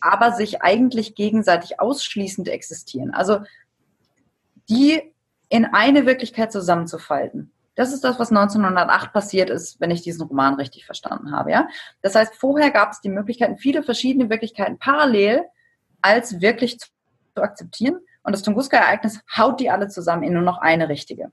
[0.00, 3.12] aber sich eigentlich gegenseitig ausschließend existieren.
[3.12, 3.40] Also
[4.70, 5.14] die
[5.50, 7.52] in eine Wirklichkeit zusammenzufalten.
[7.78, 11.52] Das ist das, was 1908 passiert ist, wenn ich diesen Roman richtig verstanden habe.
[11.52, 11.68] Ja?
[12.02, 15.44] Das heißt, vorher gab es die Möglichkeiten, viele verschiedene Wirklichkeiten parallel
[16.02, 16.88] als wirklich zu
[17.36, 18.00] akzeptieren.
[18.24, 21.30] Und das Tunguska-Ereignis haut die alle zusammen in nur noch eine richtige.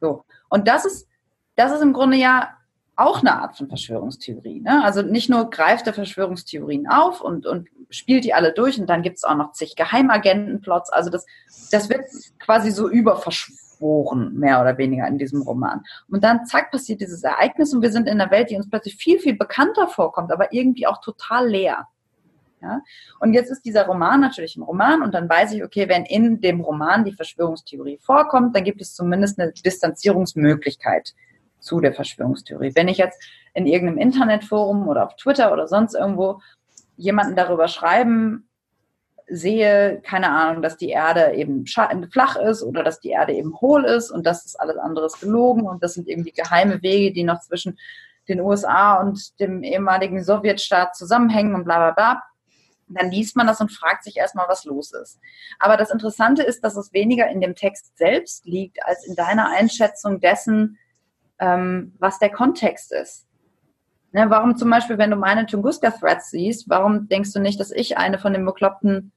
[0.00, 0.24] So.
[0.48, 1.08] Und das ist,
[1.56, 2.56] das ist im Grunde ja
[2.96, 4.62] auch eine Art von Verschwörungstheorie.
[4.62, 4.82] Ne?
[4.82, 9.02] Also nicht nur greift er Verschwörungstheorien auf und, und spielt die alle durch und dann
[9.02, 10.88] gibt es auch noch zig Geheimagentenplots.
[10.88, 11.26] Also das,
[11.70, 12.06] das wird
[12.38, 15.82] quasi so überverschwört Sporen, mehr oder weniger in diesem Roman.
[16.08, 18.96] Und dann, zack, passiert dieses Ereignis und wir sind in einer Welt, die uns plötzlich
[18.96, 21.88] viel, viel bekannter vorkommt, aber irgendwie auch total leer.
[22.62, 22.80] Ja?
[23.20, 26.40] Und jetzt ist dieser Roman natürlich ein Roman und dann weiß ich, okay, wenn in
[26.40, 31.14] dem Roman die Verschwörungstheorie vorkommt, dann gibt es zumindest eine Distanzierungsmöglichkeit
[31.58, 32.72] zu der Verschwörungstheorie.
[32.74, 33.22] Wenn ich jetzt
[33.54, 36.40] in irgendeinem Internetforum oder auf Twitter oder sonst irgendwo
[36.96, 38.48] jemanden darüber schreiben
[39.26, 43.84] sehe, keine Ahnung, dass die Erde eben flach ist oder dass die Erde eben hohl
[43.84, 47.40] ist und das alles andere ist gelogen und das sind irgendwie geheime Wege, die noch
[47.40, 47.78] zwischen
[48.28, 52.22] den USA und dem ehemaligen Sowjetstaat zusammenhängen und bla bla bla,
[52.88, 55.18] dann liest man das und fragt sich erstmal, was los ist.
[55.58, 59.50] Aber das Interessante ist, dass es weniger in dem Text selbst liegt, als in deiner
[59.50, 60.78] Einschätzung dessen,
[61.38, 63.26] ähm, was der Kontext ist.
[64.14, 67.98] Ne, warum zum Beispiel, wenn du meine Tunguska-Threads siehst, warum denkst du nicht, dass ich
[67.98, 69.10] eine von den bekloppten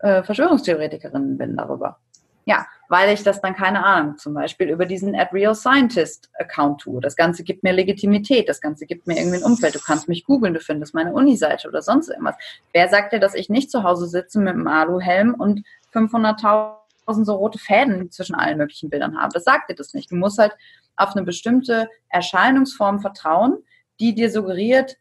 [0.00, 2.00] äh, Verschwörungstheoretikerinnen bin darüber?
[2.44, 6.80] Ja, weil ich das dann, keine Ahnung, zum Beispiel über diesen At Real Scientist Account
[6.80, 7.00] tue.
[7.00, 9.76] Das Ganze gibt mir Legitimität, das Ganze gibt mir irgendwie ein Umfeld.
[9.76, 12.34] Du kannst mich googeln, du findest meine Uni-Seite oder sonst irgendwas.
[12.72, 15.62] Wer sagt dir, dass ich nicht zu Hause sitze mit einem Aluhelm und
[15.94, 16.74] 500.000
[17.06, 19.32] so rote Fäden zwischen allen möglichen Bildern habe?
[19.32, 20.10] Das sagt dir das nicht.
[20.10, 20.56] Du musst halt
[20.96, 23.62] auf eine bestimmte Erscheinungsform vertrauen,
[24.00, 24.96] die dir suggeriert,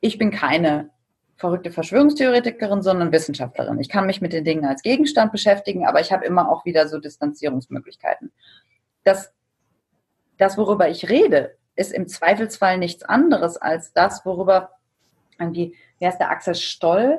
[0.00, 0.90] ich bin keine
[1.36, 3.80] verrückte Verschwörungstheoretikerin, sondern Wissenschaftlerin.
[3.80, 6.86] Ich kann mich mit den Dingen als Gegenstand beschäftigen, aber ich habe immer auch wieder
[6.86, 8.30] so Distanzierungsmöglichkeiten.
[9.04, 9.32] Das,
[10.36, 14.70] das, worüber ich rede, ist im Zweifelsfall nichts anderes als das, worüber
[15.38, 17.18] irgendwie, wer ist der Axel Stoll,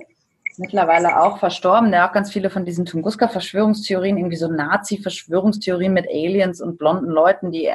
[0.58, 6.62] mittlerweile auch verstorben, der auch ganz viele von diesen Tunguska-Verschwörungstheorien, irgendwie so Nazi-Verschwörungstheorien mit Aliens
[6.62, 7.72] und blonden Leuten, die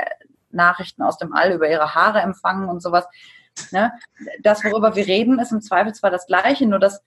[0.51, 3.07] Nachrichten aus dem All über ihre Haare empfangen und sowas.
[3.71, 3.93] Ne?
[4.43, 7.03] Das, worüber wir reden, ist im Zweifel zwar das Gleiche, nur dass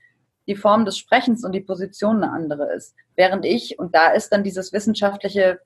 [0.47, 2.95] die Form des Sprechens und die Position eine andere ist.
[3.15, 5.59] Während ich, und da ist dann dieses wissenschaftliche,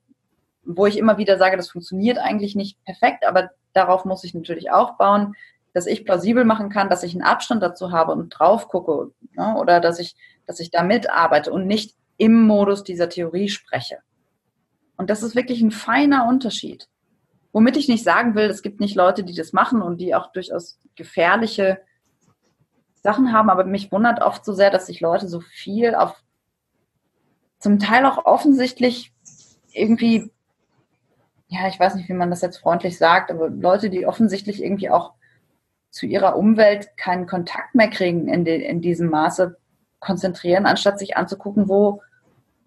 [0.62, 4.70] wo ich immer wieder sage, das funktioniert eigentlich nicht perfekt, aber darauf muss ich natürlich
[4.70, 5.34] aufbauen,
[5.72, 9.56] dass ich plausibel machen kann, dass ich einen Abstand dazu habe und drauf gucke, ne?
[9.56, 10.16] oder dass ich,
[10.46, 13.98] dass ich da mitarbeite und nicht im Modus dieser Theorie spreche.
[14.96, 16.88] Und das ist wirklich ein feiner Unterschied.
[17.54, 20.32] Womit ich nicht sagen will, es gibt nicht Leute, die das machen und die auch
[20.32, 21.80] durchaus gefährliche
[22.94, 26.20] Sachen haben, aber mich wundert oft so sehr, dass sich Leute so viel auf
[27.60, 29.14] zum Teil auch offensichtlich
[29.72, 30.32] irgendwie,
[31.46, 34.90] ja, ich weiß nicht, wie man das jetzt freundlich sagt, aber Leute, die offensichtlich irgendwie
[34.90, 35.12] auch
[35.90, 39.56] zu ihrer Umwelt keinen Kontakt mehr kriegen in, de, in diesem Maße
[40.00, 42.02] konzentrieren, anstatt sich anzugucken, wo,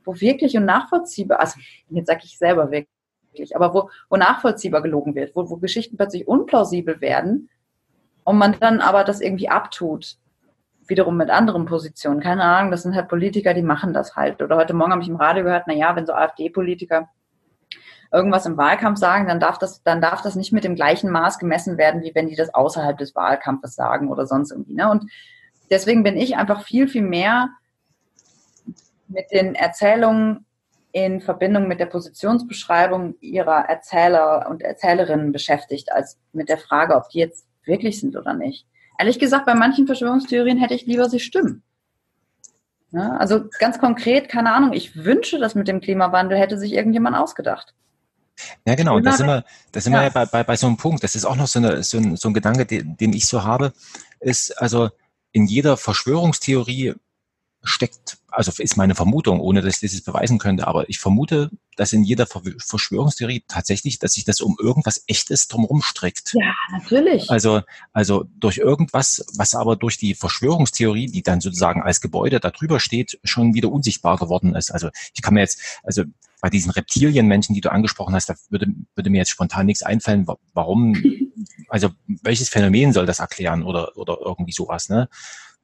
[0.06, 1.60] wo wirklich und nachvollziehbar, also
[1.90, 2.97] jetzt sage ich selber wirklich,
[3.54, 7.50] aber wo, wo nachvollziehbar gelogen wird, wo, wo Geschichten plötzlich unplausibel werden
[8.24, 10.18] und man dann aber das irgendwie abtut.
[10.88, 12.22] Wiederum mit anderen Positionen.
[12.22, 14.42] Keine Ahnung, das sind halt Politiker, die machen das halt.
[14.42, 17.10] Oder heute Morgen habe ich im Radio gehört, naja, wenn so AfD-Politiker
[18.12, 21.40] irgendwas im Wahlkampf sagen, dann darf das, dann darf das nicht mit dem gleichen Maß
[21.40, 24.76] gemessen werden, wie wenn die das außerhalb des Wahlkampfes sagen oder sonst irgendwie.
[24.76, 24.90] Ne?
[24.90, 25.12] Und
[25.70, 27.50] deswegen bin ich einfach viel, viel mehr
[29.08, 30.46] mit den Erzählungen
[31.06, 37.10] in Verbindung mit der Positionsbeschreibung ihrer Erzähler und Erzählerinnen beschäftigt, als mit der Frage, ob
[37.10, 38.66] die jetzt wirklich sind oder nicht.
[38.98, 41.62] Ehrlich gesagt, bei manchen Verschwörungstheorien hätte ich lieber sie stimmen.
[42.92, 47.16] Ja, also ganz konkret, keine Ahnung, ich wünsche, dass mit dem Klimawandel hätte sich irgendjemand
[47.16, 47.76] ausgedacht.
[48.66, 50.00] Ja, genau, da sind wir, da sind ja.
[50.00, 51.04] wir ja bei, bei, bei so einem Punkt.
[51.04, 53.44] Das ist auch noch so, eine, so, ein, so ein Gedanke, den, den ich so
[53.44, 53.74] habe,
[54.20, 54.90] ist also
[55.32, 56.96] in jeder Verschwörungstheorie
[57.68, 61.94] steckt, also ist meine Vermutung, ohne dass ich das beweisen könnte, aber ich vermute, dass
[61.94, 66.34] in jeder Verschwörungstheorie tatsächlich, dass sich das um irgendwas Echtes drumherum streckt.
[66.34, 67.30] Ja, natürlich.
[67.30, 67.62] Also,
[67.94, 72.80] also durch irgendwas, was aber durch die Verschwörungstheorie, die dann sozusagen als Gebäude da drüber
[72.80, 74.72] steht, schon wieder unsichtbar geworden ist.
[74.72, 76.04] Also ich kann mir jetzt, also
[76.42, 80.28] bei diesen Reptilienmenschen, die du angesprochen hast, da würde, würde mir jetzt spontan nichts einfallen,
[80.54, 80.96] warum,
[81.70, 85.10] also welches Phänomen soll das erklären oder, oder irgendwie sowas, ne?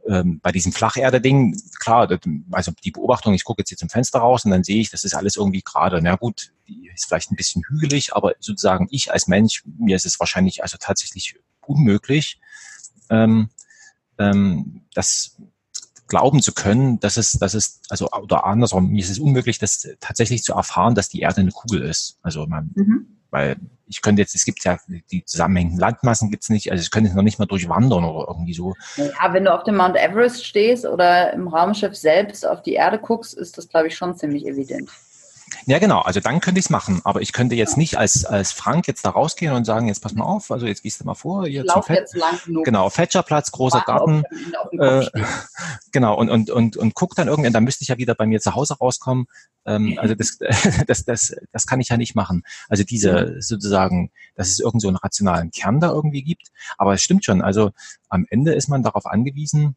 [0.08, 2.20] Ähm, bei diesem Flacherde-Ding, klar, das,
[2.51, 5.04] also die Beobachtung, ich gucke jetzt hier zum Fenster raus und dann sehe ich, das
[5.04, 6.01] ist alles irgendwie gerade.
[6.01, 6.54] Na gut,
[6.93, 10.78] ist vielleicht ein bisschen hügelig, aber sozusagen ich als Mensch, mir ist es wahrscheinlich also
[10.80, 12.39] tatsächlich unmöglich,
[13.10, 13.49] ähm,
[14.18, 15.38] ähm, das
[16.08, 19.88] glauben zu können, dass es, dass es, also oder andersrum, mir ist es unmöglich, das
[19.99, 22.20] tatsächlich zu erfahren, dass die Erde eine Kugel ist.
[22.22, 23.18] Also man, mhm.
[23.32, 23.58] weil
[23.93, 24.77] ich könnte jetzt, es gibt ja
[25.11, 28.53] die zusammenhängenden Landmassen gibt es nicht, also ich könnte noch nicht mal durchwandern oder irgendwie
[28.53, 28.73] so.
[28.97, 32.97] Ja, wenn du auf dem Mount Everest stehst oder im Raumschiff selbst auf die Erde
[32.97, 34.89] guckst, ist das, glaube ich, schon ziemlich evident.
[35.66, 36.01] Ja, genau.
[36.01, 37.01] Also dann könnte ich es machen.
[37.04, 40.14] Aber ich könnte jetzt nicht als, als Frank jetzt da rausgehen und sagen, jetzt pass
[40.14, 41.47] mal auf, also jetzt gehst du mal vor.
[41.47, 42.66] Hier zum Fett, jetzt lang genug.
[42.66, 44.24] Genau, Fetscherplatz, großer Garten.
[44.80, 45.06] Äh,
[45.91, 48.39] genau, und, und, und, und guck dann irgendwann, dann müsste ich ja wieder bei mir
[48.39, 49.28] zu Hause rauskommen.
[49.66, 50.38] Ähm, also das,
[50.88, 52.43] das, das, das kann ich ja nicht machen.
[52.70, 56.49] Also diese sozusagen, dass es irgend so einen rationalen Kern da irgendwie gibt.
[56.78, 57.41] Aber es stimmt schon.
[57.41, 57.72] Also
[58.10, 59.76] am Ende ist man darauf angewiesen,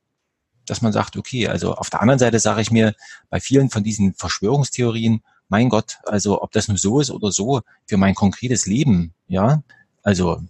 [0.66, 2.94] dass man sagt, okay, also auf der anderen Seite sage ich mir,
[3.30, 7.62] bei vielen von diesen Verschwörungstheorien, mein Gott, also ob das nur so ist oder so,
[7.86, 9.62] für mein konkretes Leben, ja,
[10.02, 10.40] also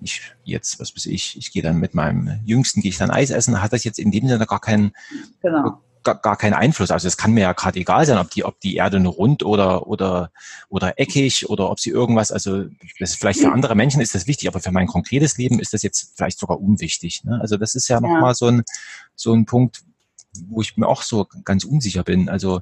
[0.00, 3.30] ich jetzt, was weiß ich, ich gehe dann mit meinem Jüngsten, gehe ich dann Eis
[3.30, 4.92] essen, hat das jetzt in dem Sinne gar keinen,
[5.40, 5.80] genau.
[6.02, 6.90] gar, gar keinen Einfluss.
[6.90, 9.42] Also es kann mir ja gerade egal sein, ob die, ob die Erde nur rund
[9.42, 10.30] oder, oder,
[10.68, 12.64] oder eckig oder ob sie irgendwas, also
[12.98, 15.72] das ist vielleicht für andere Menschen ist das wichtig, aber für mein konkretes Leben ist
[15.72, 17.24] das jetzt vielleicht sogar unwichtig.
[17.24, 17.38] Ne?
[17.40, 18.34] Also das ist ja nochmal ja.
[18.34, 18.64] so ein,
[19.16, 19.82] so ein Punkt,
[20.46, 22.28] wo ich mir auch so ganz unsicher bin.
[22.28, 22.60] Also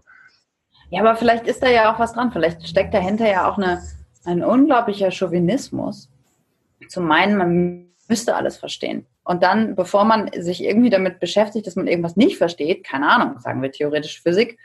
[0.92, 2.32] ja, aber vielleicht ist da ja auch was dran.
[2.32, 3.82] Vielleicht steckt dahinter ja auch eine,
[4.24, 6.10] ein unglaublicher Chauvinismus.
[6.86, 9.06] Zu meinen, man müsste alles verstehen.
[9.24, 13.38] Und dann, bevor man sich irgendwie damit beschäftigt, dass man irgendwas nicht versteht, keine Ahnung,
[13.38, 14.58] sagen wir theoretisch Physik,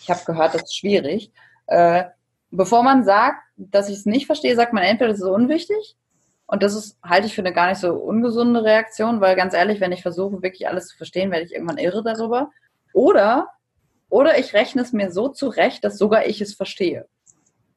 [0.00, 1.30] ich habe gehört, das ist schwierig,
[1.66, 2.04] äh,
[2.50, 5.94] bevor man sagt, dass ich es nicht verstehe, sagt man entweder, das ist unwichtig
[6.46, 9.80] und das ist, halte ich für eine gar nicht so ungesunde Reaktion, weil ganz ehrlich,
[9.82, 12.50] wenn ich versuche, wirklich alles zu verstehen, werde ich irgendwann irre darüber.
[12.94, 13.48] Oder,
[14.08, 17.06] oder ich rechne es mir so zurecht, dass sogar ich es verstehe.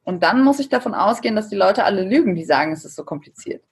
[0.04, 2.96] Und dann muss ich davon ausgehen, dass die Leute alle lügen, die sagen, es ist
[2.96, 3.62] so kompliziert.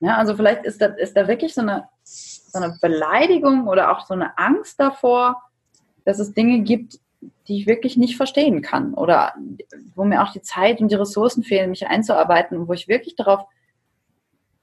[0.00, 4.06] Ja, also vielleicht ist da, ist da wirklich so eine, so eine Beleidigung oder auch
[4.06, 5.42] so eine Angst davor,
[6.04, 6.98] dass es Dinge gibt,
[7.48, 9.34] die ich wirklich nicht verstehen kann oder
[9.94, 13.16] wo mir auch die Zeit und die Ressourcen fehlen, mich einzuarbeiten und wo ich wirklich
[13.16, 13.46] darauf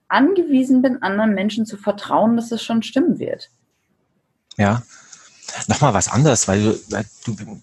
[0.08, 3.50] angewiesen bin, anderen Menschen zu vertrauen, dass es schon stimmen wird.
[4.58, 4.84] Ja,
[5.68, 7.62] nochmal was anderes, weil du, weil du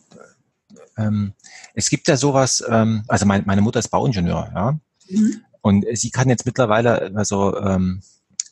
[0.96, 1.34] ähm,
[1.74, 4.78] es gibt ja sowas, ähm, also mein, meine Mutter ist Bauingenieur, ja.
[5.08, 5.42] Mhm.
[5.60, 8.02] Und sie kann jetzt mittlerweile also ähm,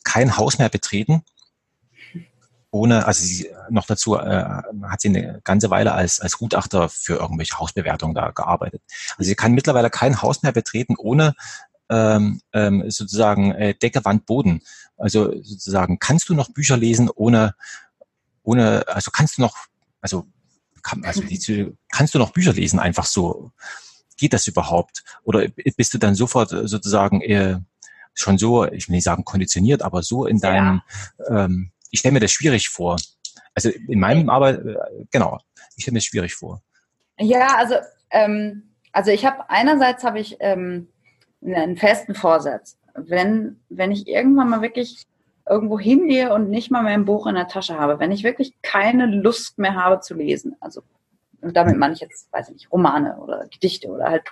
[0.03, 1.23] kein Haus mehr betreten,
[2.71, 7.15] ohne, also sie noch dazu äh, hat sie eine ganze Weile als, als Gutachter für
[7.15, 8.81] irgendwelche Hausbewertungen da gearbeitet.
[9.17, 11.33] Also sie kann mittlerweile kein Haus mehr betreten, ohne
[11.89, 14.61] ähm, ähm, sozusagen äh, Decke, Wand, Boden.
[14.97, 17.55] Also sozusagen, kannst du noch Bücher lesen ohne,
[18.47, 19.55] ohne, also kannst du noch,
[20.01, 20.25] also,
[20.81, 21.21] kann, also
[21.91, 23.51] kannst du noch Bücher lesen einfach so?
[24.17, 25.03] geht das überhaupt?
[25.23, 27.63] Oder bist du dann sofort sozusagen eher
[28.13, 30.81] schon so, ich will nicht sagen konditioniert, aber so in deinem,
[31.19, 31.45] ja.
[31.45, 32.97] ähm, ich stelle mir das schwierig vor.
[33.53, 34.75] Also in meinem Arbeit, äh,
[35.11, 35.39] genau,
[35.75, 36.61] ich stelle mir das schwierig vor.
[37.19, 37.75] Ja, also,
[38.09, 40.87] ähm, also ich habe einerseits habe ich ähm,
[41.45, 42.77] einen festen Vorsatz.
[42.95, 45.03] Wenn, wenn ich irgendwann mal wirklich
[45.49, 48.53] irgendwo hingehe und nicht mal mehr ein Buch in der Tasche habe, wenn ich wirklich
[48.61, 50.81] keine Lust mehr habe zu lesen, also
[51.41, 54.23] und damit meine ich jetzt, weiß ich nicht, Romane oder Gedichte oder halt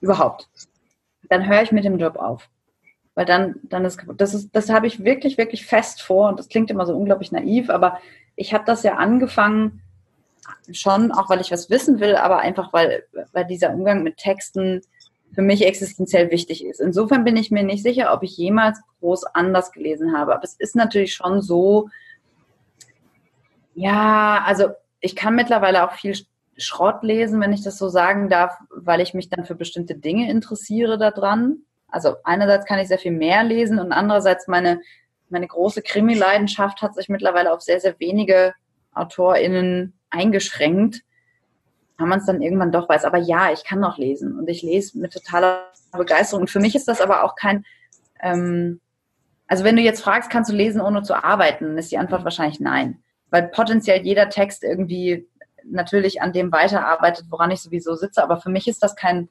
[0.00, 0.48] überhaupt.
[1.28, 2.48] Dann höre ich mit dem Job auf.
[3.14, 6.48] Weil dann, dann ist, das ist, das habe ich wirklich, wirklich fest vor und das
[6.48, 7.98] klingt immer so unglaublich naiv, aber
[8.36, 9.82] ich habe das ja angefangen,
[10.72, 14.80] schon, auch weil ich was wissen will, aber einfach weil, weil dieser Umgang mit Texten
[15.34, 16.80] für mich existenziell wichtig ist.
[16.80, 20.34] Insofern bin ich mir nicht sicher, ob ich jemals groß anders gelesen habe.
[20.34, 21.88] Aber es ist natürlich schon so,
[23.74, 24.68] ja, also
[25.00, 26.14] ich kann mittlerweile auch viel
[26.58, 30.30] Schrott lesen, wenn ich das so sagen darf, weil ich mich dann für bestimmte Dinge
[30.30, 31.58] interessiere daran.
[31.88, 34.80] Also einerseits kann ich sehr viel mehr lesen und andererseits meine,
[35.30, 38.54] meine große Krimi-Leidenschaft hat sich mittlerweile auf sehr, sehr wenige
[38.92, 41.02] AutorInnen eingeschränkt,
[42.02, 43.04] wenn man es dann irgendwann doch weiß.
[43.04, 46.42] Aber ja, ich kann noch lesen und ich lese mit totaler Begeisterung.
[46.42, 47.64] Und für mich ist das aber auch kein,
[48.20, 48.80] ähm,
[49.46, 52.60] also wenn du jetzt fragst, kannst du lesen, ohne zu arbeiten, ist die Antwort wahrscheinlich
[52.60, 55.26] nein weil potenziell jeder Text irgendwie
[55.64, 58.22] natürlich an dem weiterarbeitet, woran ich sowieso sitze.
[58.22, 59.28] Aber für mich ist das kein,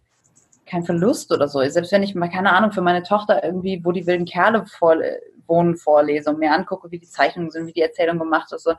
[0.66, 1.64] kein Verlust oder so.
[1.70, 4.98] Selbst wenn ich mal, keine Ahnung, für meine Tochter irgendwie, wo die wilden Kerle vor,
[5.46, 8.64] wohnen, vorlese und mir angucke, wie die Zeichnungen sind, wie die Erzählung gemacht ist.
[8.64, 8.74] So.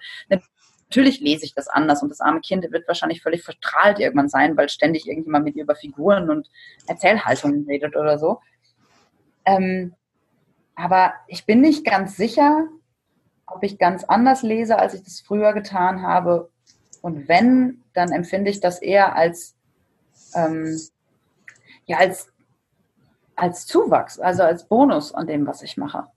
[0.92, 4.58] Natürlich lese ich das anders und das arme Kind wird wahrscheinlich völlig verstrahlt irgendwann sein,
[4.58, 6.50] weil ständig irgendjemand mit ihr über Figuren und
[6.86, 8.40] Erzählhaltungen redet oder so.
[9.46, 9.94] Ähm,
[10.74, 12.66] aber ich bin nicht ganz sicher,
[13.46, 16.50] ob ich ganz anders lese, als ich das früher getan habe.
[17.00, 19.56] Und wenn, dann empfinde ich das eher als,
[20.34, 20.78] ähm,
[21.86, 22.30] ja, als,
[23.34, 26.08] als Zuwachs, also als Bonus an dem, was ich mache.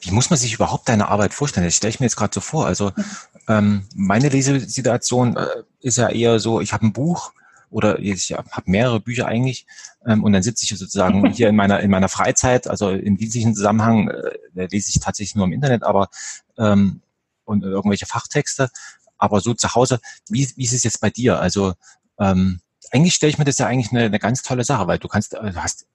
[0.00, 1.66] Wie muss man sich überhaupt deine Arbeit vorstellen?
[1.66, 2.66] Das stelle ich mir jetzt gerade so vor.
[2.66, 2.92] Also
[3.48, 5.46] ähm, meine Lesesituation äh,
[5.80, 7.32] ist ja eher so, ich habe ein Buch,
[7.72, 9.66] oder ich habe mehrere Bücher eigentlich
[10.06, 13.54] ähm, und dann sitze ich sozusagen hier in meiner in meiner Freizeit, also im dienstlichen
[13.54, 16.10] Zusammenhang äh, lese ich tatsächlich nur im Internet, aber
[16.58, 17.00] ähm,
[17.44, 18.70] und irgendwelche Fachtexte,
[19.18, 21.40] aber so zu Hause, wie, wie ist es jetzt bei dir?
[21.40, 21.72] Also
[22.18, 22.60] ähm,
[22.92, 25.34] eigentlich stelle ich mir das ja eigentlich eine, eine ganz tolle Sache, weil du kannst,
[25.34, 25.86] äh, du hast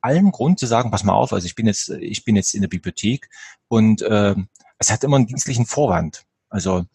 [0.00, 2.62] allen Grund zu sagen, pass mal auf, also ich bin jetzt, ich bin jetzt in
[2.62, 3.28] der Bibliothek
[3.68, 4.34] und äh,
[4.78, 6.24] es hat immer einen dienstlichen Vorwand.
[6.50, 6.86] Also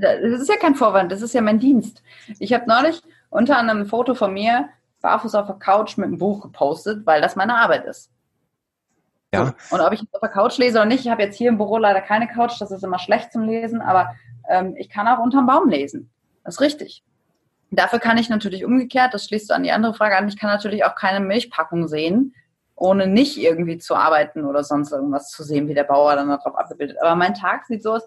[0.00, 2.02] das ist ja kein Vorwand, das ist ja mein Dienst.
[2.38, 4.68] Ich habe neulich unter anderem ein Foto von mir
[5.02, 8.10] barfuß auf der Couch mit einem Buch gepostet, weil das meine Arbeit ist.
[9.34, 9.46] Ja.
[9.46, 9.76] So.
[9.76, 11.58] Und ob ich jetzt auf der Couch lese oder nicht, ich habe jetzt hier im
[11.58, 14.14] Büro leider keine Couch, das ist immer schlecht zum Lesen, aber
[14.48, 16.10] ähm, ich kann auch unterm Baum lesen.
[16.44, 17.02] Das ist richtig.
[17.70, 20.50] Dafür kann ich natürlich umgekehrt, das schließt so an die andere Frage an, ich kann
[20.50, 22.34] natürlich auch keine Milchpackung sehen,
[22.82, 26.56] ohne nicht irgendwie zu arbeiten oder sonst irgendwas zu sehen, wie der Bauer dann darauf
[26.56, 26.96] abgebildet.
[27.00, 28.02] Aber mein Tag sieht so aus,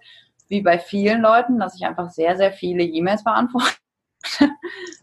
[0.50, 3.74] wie bei vielen Leuten, dass ich einfach sehr, sehr viele E-Mails beantworte.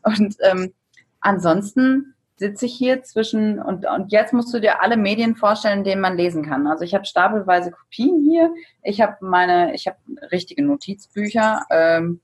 [0.02, 0.74] und ähm,
[1.20, 6.02] ansonsten sitze ich hier zwischen und, und jetzt musst du dir alle Medien vorstellen, denen
[6.02, 6.66] man lesen kann.
[6.66, 8.52] Also ich habe stapelweise Kopien hier.
[8.82, 9.96] Ich habe meine, ich habe
[10.30, 12.20] richtige Notizbücher, ähm,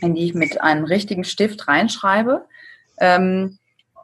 [0.00, 2.44] in die ich mit einem richtigen Stift reinschreibe.
[2.98, 3.58] Ähm,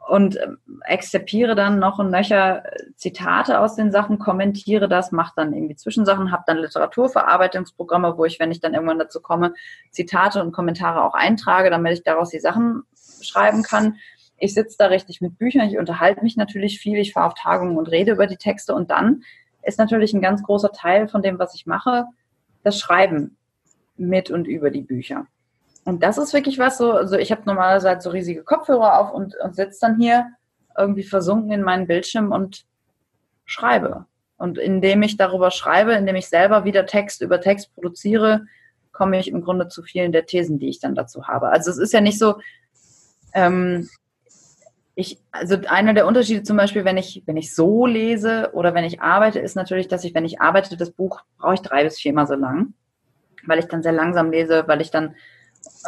[0.07, 2.63] und ähm, exzipiere dann noch und nöcher
[2.95, 8.39] Zitate aus den Sachen, kommentiere das, mache dann irgendwie Zwischensachen, habe dann Literaturverarbeitungsprogramme, wo ich,
[8.39, 9.53] wenn ich dann irgendwann dazu komme,
[9.91, 12.83] Zitate und Kommentare auch eintrage, damit ich daraus die Sachen
[13.21, 13.95] schreiben kann.
[14.37, 17.77] Ich sitze da richtig mit Büchern, ich unterhalte mich natürlich viel, ich fahre auf Tagungen
[17.77, 19.23] und rede über die Texte und dann
[19.63, 22.05] ist natürlich ein ganz großer Teil von dem, was ich mache,
[22.63, 23.37] das Schreiben
[23.97, 25.25] mit und über die Bücher.
[25.85, 29.35] Und das ist wirklich was so, also ich habe normalerweise so riesige Kopfhörer auf und,
[29.37, 30.31] und sitze dann hier
[30.77, 32.65] irgendwie versunken in meinen Bildschirm und
[33.45, 34.05] schreibe.
[34.37, 38.47] Und indem ich darüber schreibe, indem ich selber wieder Text über Text produziere,
[38.91, 41.49] komme ich im Grunde zu vielen der Thesen, die ich dann dazu habe.
[41.49, 42.39] Also es ist ja nicht so,
[43.33, 43.87] ähm,
[44.95, 48.85] ich, also einer der Unterschiede zum Beispiel, wenn ich, wenn ich so lese oder wenn
[48.85, 51.99] ich arbeite, ist natürlich, dass ich, wenn ich arbeite, das Buch brauche ich drei bis
[51.99, 52.73] viermal so lang,
[53.45, 55.15] weil ich dann sehr langsam lese, weil ich dann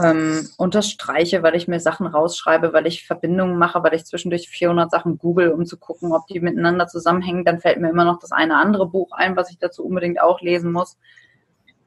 [0.04, 4.92] ähm, unterstreiche, weil ich mir Sachen rausschreibe, weil ich Verbindungen mache, weil ich zwischendurch 400
[4.92, 7.46] Sachen google, um zu gucken, ob die miteinander zusammenhängen.
[7.46, 10.42] Dann fällt mir immer noch das eine andere Buch ein, was ich dazu unbedingt auch
[10.42, 10.98] lesen muss.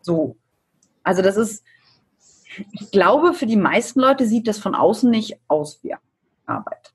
[0.03, 0.37] So.
[1.03, 1.65] Also das ist,
[2.73, 5.95] ich glaube, für die meisten Leute sieht das von außen nicht aus wie
[6.47, 6.93] Arbeit.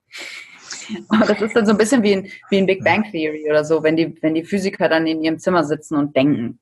[1.07, 3.65] Aber das ist dann so ein bisschen wie in, wie in Big Bang Theory oder
[3.65, 6.59] so, wenn die, wenn die Physiker dann in ihrem Zimmer sitzen und denken.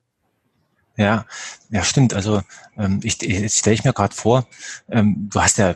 [0.95, 1.25] Ja,
[1.69, 2.13] ja, stimmt.
[2.13, 2.41] Also
[2.77, 4.47] ähm, ich, jetzt stelle ich mir gerade vor,
[4.89, 5.75] ähm, du hast ja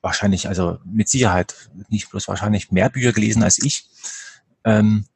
[0.00, 1.54] wahrscheinlich, also mit Sicherheit
[1.88, 3.88] nicht bloß wahrscheinlich mehr Bücher gelesen als ich.
[4.64, 5.06] Ähm,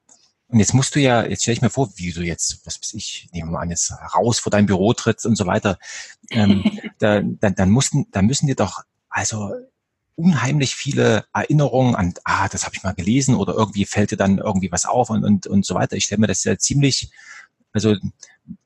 [0.49, 2.95] und jetzt musst du ja, jetzt stelle ich mir vor, wie du jetzt, was weiß
[2.95, 5.79] ich, nehmen wir mal an, jetzt raus vor dein Büro trittst und so weiter.
[6.31, 6.65] Ähm,
[6.99, 9.53] da, dann, dann mussten, dann müssen dir doch also
[10.17, 14.39] unheimlich viele Erinnerungen an, ah, das habe ich mal gelesen oder irgendwie fällt dir dann
[14.39, 15.97] irgendwie was auf und, und, und so weiter.
[15.97, 17.11] Ich stelle mir das ja ziemlich,
[17.73, 17.95] also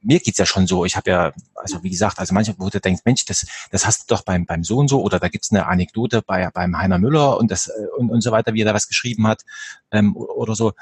[0.00, 0.84] mir geht's ja schon so.
[0.84, 4.02] Ich habe ja, also wie gesagt, also manche, wo du denkst, Mensch, das, das hast
[4.02, 7.38] du doch beim, beim Sohn so oder da gibt's eine Anekdote bei, beim Heiner Müller
[7.38, 9.42] und das äh, und, und so weiter, wie er da was geschrieben hat
[9.90, 10.72] ähm, oder so.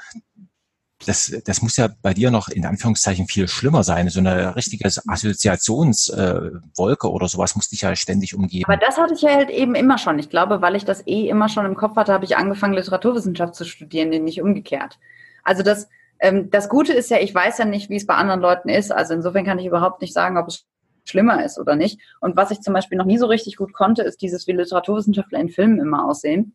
[1.07, 4.07] Das, das muss ja bei dir noch in Anführungszeichen viel schlimmer sein.
[4.09, 8.65] So eine richtige Assoziationswolke äh, oder sowas muss dich ja ständig umgeben.
[8.65, 10.19] Aber das hatte ich ja halt eben immer schon.
[10.19, 13.55] Ich glaube, weil ich das eh immer schon im Kopf hatte, habe ich angefangen, Literaturwissenschaft
[13.55, 14.99] zu studieren, nicht umgekehrt.
[15.43, 15.87] Also das,
[16.21, 18.91] das Gute ist ja, ich weiß ja nicht, wie es bei anderen Leuten ist.
[18.91, 20.65] Also insofern kann ich überhaupt nicht sagen, ob es
[21.05, 21.99] schlimmer ist oder nicht.
[22.19, 25.39] Und was ich zum Beispiel noch nie so richtig gut konnte, ist dieses, wie Literaturwissenschaftler
[25.39, 26.53] in Filmen immer aussehen.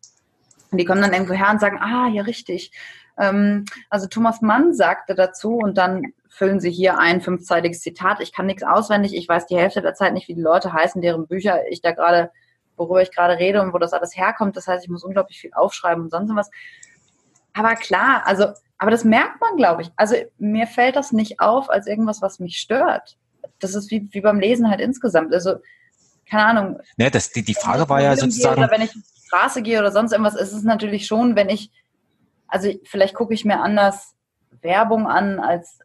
[0.71, 2.71] Und die kommen dann irgendwo her und sagen, ah, ja, richtig.
[3.17, 8.21] Ähm, also Thomas Mann sagte dazu und dann füllen sie hier ein fünfzeitiges Zitat.
[8.21, 9.15] Ich kann nichts auswendig.
[9.15, 11.91] Ich weiß die Hälfte der Zeit nicht, wie die Leute heißen, deren Bücher ich da
[11.91, 12.31] gerade,
[12.75, 14.55] worüber ich gerade rede und wo das alles herkommt.
[14.55, 16.49] Das heißt, ich muss unglaublich viel aufschreiben und sonst was.
[17.57, 18.47] Aber klar, also
[18.77, 19.91] aber das merkt man, glaube ich.
[19.95, 23.17] Also mir fällt das nicht auf als irgendwas, was mich stört.
[23.59, 25.33] Das ist wie, wie beim Lesen halt insgesamt.
[25.33, 25.55] Also,
[26.29, 26.79] keine Ahnung.
[26.97, 28.61] Ja, das, die, die Frage war ja sozusagen.
[28.61, 31.49] Oder wenn ich auf die Straße gehe oder sonst irgendwas, ist es natürlich schon, wenn
[31.49, 31.71] ich,
[32.47, 34.15] also vielleicht gucke ich mir anders
[34.61, 35.79] Werbung an als,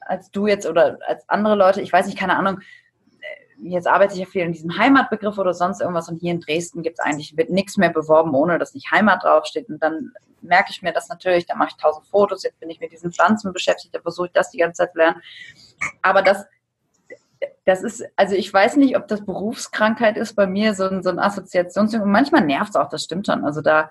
[0.00, 1.82] als du jetzt oder als andere Leute.
[1.82, 2.60] Ich weiß nicht, keine Ahnung
[3.64, 6.82] jetzt arbeite ich ja viel in diesem Heimatbegriff oder sonst irgendwas und hier in Dresden
[6.82, 9.68] gibt es eigentlich, wird nichts mehr beworben, ohne dass nicht Heimat draufsteht.
[9.68, 10.10] Und dann
[10.42, 13.12] merke ich mir das natürlich, da mache ich tausend Fotos, jetzt bin ich mit diesen
[13.12, 15.22] Pflanzen beschäftigt, da versuche ich das die ganze Zeit zu lernen.
[16.02, 16.44] Aber das,
[17.64, 21.10] das ist, also ich weiß nicht, ob das Berufskrankheit ist bei mir, so ein, so
[21.10, 22.04] ein Assoziationsding.
[22.04, 23.44] Manchmal nervt es auch, das stimmt schon.
[23.44, 23.90] Also da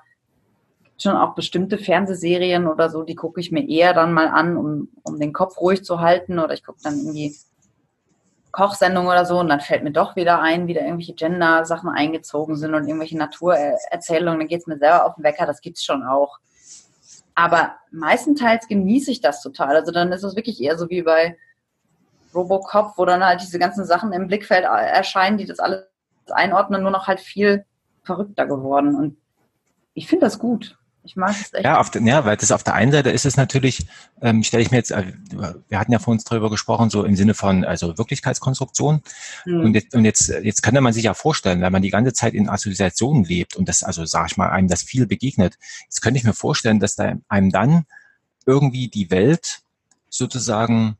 [1.01, 4.89] schon auch bestimmte Fernsehserien oder so, die gucke ich mir eher dann mal an, um,
[5.03, 6.39] um den Kopf ruhig zu halten.
[6.39, 7.35] Oder ich gucke dann irgendwie
[8.51, 12.55] Kochsendung oder so und dann fällt mir doch wieder ein, wie da irgendwelche Gender-Sachen eingezogen
[12.55, 16.03] sind und irgendwelche Naturerzählungen, dann geht es mir selber auf den Wecker, das gibt's schon
[16.03, 16.39] auch.
[17.33, 19.75] Aber meistenteils genieße ich das total.
[19.75, 21.37] Also dann ist es wirklich eher so wie bei
[22.35, 25.85] Robocop, wo dann halt diese ganzen Sachen im Blickfeld erscheinen, die das alles
[26.29, 27.65] einordnen, nur noch halt viel
[28.03, 28.95] verrückter geworden.
[28.95, 29.17] Und
[29.93, 30.77] ich finde das gut.
[31.03, 31.65] Ich mag es echt.
[31.65, 33.87] Ja, auf der, ja, weil das auf der einen Seite ist es natürlich,
[34.21, 35.13] ähm, stelle ich mir jetzt, äh,
[35.67, 39.01] wir hatten ja vor uns darüber gesprochen, so im Sinne von also Wirklichkeitskonstruktion.
[39.45, 39.61] Mhm.
[39.61, 42.33] Und, jetzt, und jetzt, jetzt könnte man sich ja vorstellen, wenn man die ganze Zeit
[42.33, 46.19] in Assoziationen lebt und das, also sage ich mal, einem das viel begegnet, jetzt könnte
[46.19, 47.85] ich mir vorstellen, dass da einem dann
[48.45, 49.61] irgendwie die Welt
[50.09, 50.97] sozusagen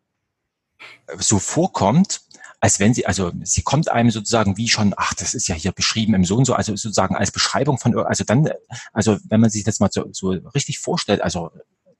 [1.18, 2.22] so vorkommt,
[2.62, 5.72] als wenn sie, also sie kommt einem sozusagen wie schon, ach, das ist ja hier
[5.72, 8.50] beschrieben im so und so, also sozusagen als Beschreibung von, also dann,
[8.94, 11.50] also wenn man sich das mal so, so richtig vorstellt, also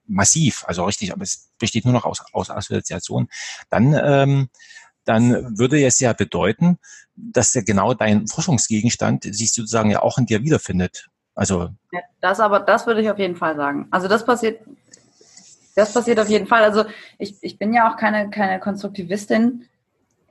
[0.06, 3.28] massiv, also richtig, aber es besteht nur noch aus, aus Assoziation,
[3.70, 4.50] dann, ähm,
[5.04, 6.78] dann würde es ja bedeuten,
[7.16, 11.08] dass ja genau dein Forschungsgegenstand sich sozusagen ja auch in dir wiederfindet.
[11.34, 13.88] Also ja, das aber, das würde ich auf jeden Fall sagen.
[13.90, 14.60] Also das passiert,
[15.74, 16.62] das passiert auf jeden Fall.
[16.62, 16.84] Also
[17.18, 19.66] ich, ich bin ja auch keine, keine Konstruktivistin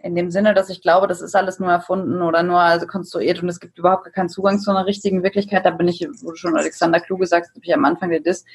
[0.04, 3.42] in dem Sinne, dass ich glaube, das ist alles nur erfunden oder nur also konstruiert
[3.42, 5.66] und es gibt überhaupt keinen Zugang zu einer richtigen Wirklichkeit.
[5.66, 8.46] Da bin ich, wo du schon Alexander Kluge sagst, habe ich am Anfang der Dis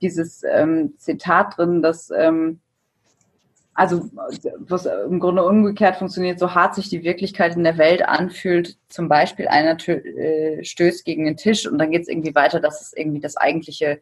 [0.00, 2.60] dieses ähm, Zitat drin, dass ähm,
[3.78, 4.10] also
[4.58, 9.08] was im Grunde umgekehrt funktioniert, so hart sich die Wirklichkeit in der Welt anfühlt, zum
[9.08, 12.92] Beispiel einer äh, stößt gegen den Tisch und dann geht es irgendwie weiter, dass es
[12.92, 14.00] irgendwie das eigentliche,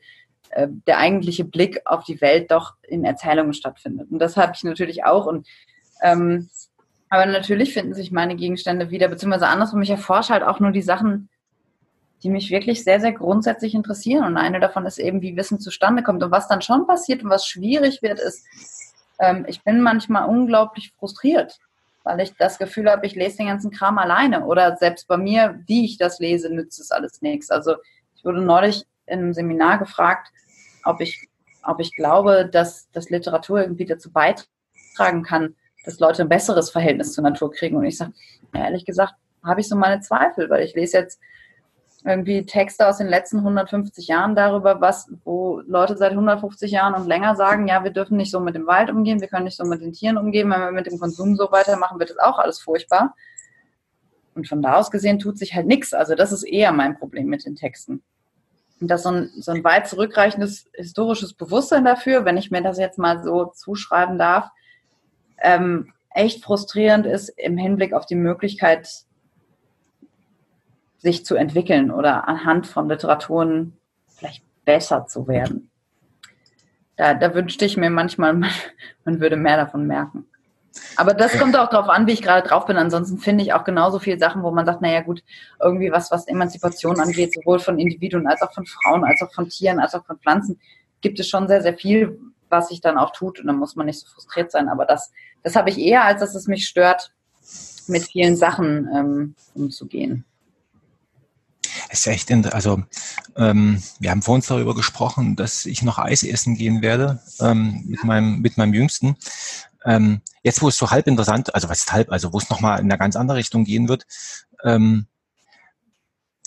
[0.51, 4.11] äh, der eigentliche Blick auf die Welt doch in Erzählungen stattfindet.
[4.11, 5.27] Und das habe ich natürlich auch.
[5.27, 5.47] Und
[6.03, 6.49] ähm,
[7.09, 10.83] aber natürlich finden sich meine Gegenstände wieder, beziehungsweise andersrum, ich erforsche halt auch nur die
[10.83, 11.29] Sachen,
[12.23, 14.25] die mich wirklich sehr, sehr grundsätzlich interessieren.
[14.25, 16.23] Und eine davon ist eben, wie Wissen zustande kommt.
[16.23, 18.45] Und was dann schon passiert und was schwierig wird, ist,
[19.21, 21.59] ähm, ich bin manchmal unglaublich frustriert,
[22.05, 24.47] weil ich das Gefühl habe, ich lese den ganzen Kram alleine.
[24.47, 27.51] Oder selbst bei mir, wie ich das lese, nützt es alles nichts.
[27.51, 27.77] Also
[28.17, 30.33] ich wurde neulich in einem Seminar gefragt,
[30.85, 31.29] ob ich,
[31.63, 35.55] ob ich glaube, dass, dass Literatur irgendwie dazu beitragen kann,
[35.87, 37.77] dass Leute ein besseres Verhältnis zur Natur kriegen.
[37.77, 38.13] Und ich sage,
[38.53, 41.21] ehrlich gesagt, habe ich so meine Zweifel, weil ich lese jetzt
[42.05, 47.07] irgendwie Texte aus den letzten 150 Jahren darüber, was, wo Leute seit 150 Jahren und
[47.07, 49.65] länger sagen, ja, wir dürfen nicht so mit dem Wald umgehen, wir können nicht so
[49.65, 52.61] mit den Tieren umgehen, wenn wir mit dem Konsum so weitermachen, wird das auch alles
[52.61, 53.15] furchtbar.
[54.35, 55.95] Und von da aus gesehen tut sich halt nichts.
[55.95, 58.03] Also das ist eher mein Problem mit den Texten.
[58.81, 62.79] Und das so ein, so ein weit zurückreichendes historisches Bewusstsein dafür, wenn ich mir das
[62.79, 64.51] jetzt mal so zuschreiben darf,
[65.43, 68.89] ähm, echt frustrierend ist im Hinblick auf die Möglichkeit,
[70.99, 73.77] sich zu entwickeln oder anhand von Literaturen
[74.09, 75.71] vielleicht besser zu werden.
[76.97, 78.35] Da, da wünschte ich mir manchmal,
[79.05, 80.27] man würde mehr davon merken.
[80.97, 82.77] Aber das kommt auch darauf an, wie ich gerade drauf bin.
[82.77, 85.23] Ansonsten finde ich auch genauso viele Sachen, wo man sagt, naja gut,
[85.61, 89.49] irgendwie was, was Emanzipation angeht, sowohl von Individuen als auch von Frauen, als auch von
[89.49, 90.61] Tieren, als auch von Pflanzen,
[91.01, 92.19] gibt es schon sehr, sehr viel,
[92.49, 93.41] was sich dann auch tut.
[93.41, 94.69] Und dann muss man nicht so frustriert sein.
[94.69, 97.13] Aber das, das habe ich eher, als dass es mich stört,
[97.89, 100.25] mit vielen Sachen ähm, umzugehen.
[101.89, 102.83] Es ist echt, also
[103.37, 107.85] ähm, wir haben vor uns darüber gesprochen, dass ich noch Eis essen gehen werde ähm,
[107.87, 109.17] mit meinem mit meinem Jüngsten.
[109.85, 112.81] Ähm, jetzt, wo es so halb interessant, also was ist halb, also wo es nochmal
[112.81, 114.07] in eine ganz andere Richtung gehen wird,
[114.65, 115.07] ähm,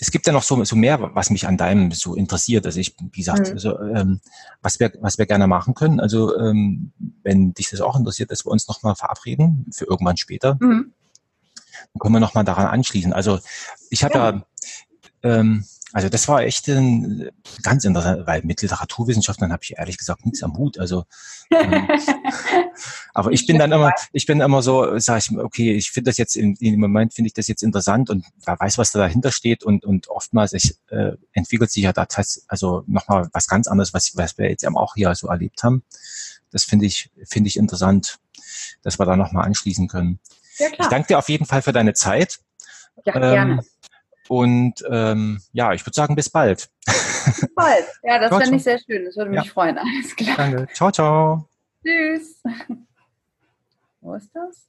[0.00, 2.64] es gibt ja noch so, so mehr, was mich an deinem so interessiert.
[2.64, 3.52] Also ich, wie gesagt, mhm.
[3.52, 4.20] also, ähm,
[4.62, 6.00] was wir, was wir gerne machen können.
[6.00, 6.92] Also ähm,
[7.22, 10.56] wenn dich das auch interessiert, dass wir uns nochmal verabreden für irgendwann später.
[10.60, 10.92] Mhm.
[11.92, 13.12] Dann können wir nochmal daran anschließen.
[13.12, 13.40] Also
[13.90, 14.30] ich habe ja.
[14.30, 14.44] ja
[15.22, 17.30] ähm, also das war echt ein,
[17.62, 20.78] ganz interessant, weil mit Literaturwissenschaften habe ich ehrlich gesagt nichts am Hut.
[20.78, 21.04] Also,
[21.50, 21.88] ähm,
[23.14, 26.18] aber ich bin dann immer, ich bin immer so, sage ich, okay, ich finde das
[26.18, 29.32] jetzt im, im Moment finde ich das jetzt interessant und wer weiß, was da dahinter
[29.32, 32.06] steht und und oftmals ich, äh, entwickelt sich ja da
[32.46, 35.82] also nochmal was ganz anderes, was, was wir jetzt eben auch hier so erlebt haben.
[36.50, 38.18] Das finde ich finde ich interessant,
[38.82, 40.20] dass wir da nochmal anschließen können.
[40.58, 40.68] Ja.
[40.78, 42.38] Ich danke dir auf jeden Fall für deine Zeit.
[43.04, 43.64] Ja, ähm, gerne.
[44.30, 46.70] Und ähm, ja, ich würde sagen, bis bald.
[46.86, 47.84] Bis bald.
[48.04, 49.04] Ja, das fände ich sehr schön.
[49.04, 49.52] Das würde mich ja.
[49.52, 49.76] freuen.
[49.76, 50.36] Alles klar.
[50.36, 50.68] Danke.
[50.72, 51.48] Ciao, ciao.
[51.84, 52.40] Tschüss.
[54.00, 54.68] Wo ist das?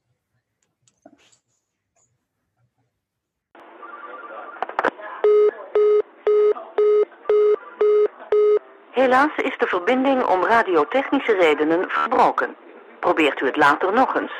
[8.93, 12.55] Helaas is de verbinding om radiotechnische redenen verbroken.
[12.99, 14.31] Probeert u het later nog eens.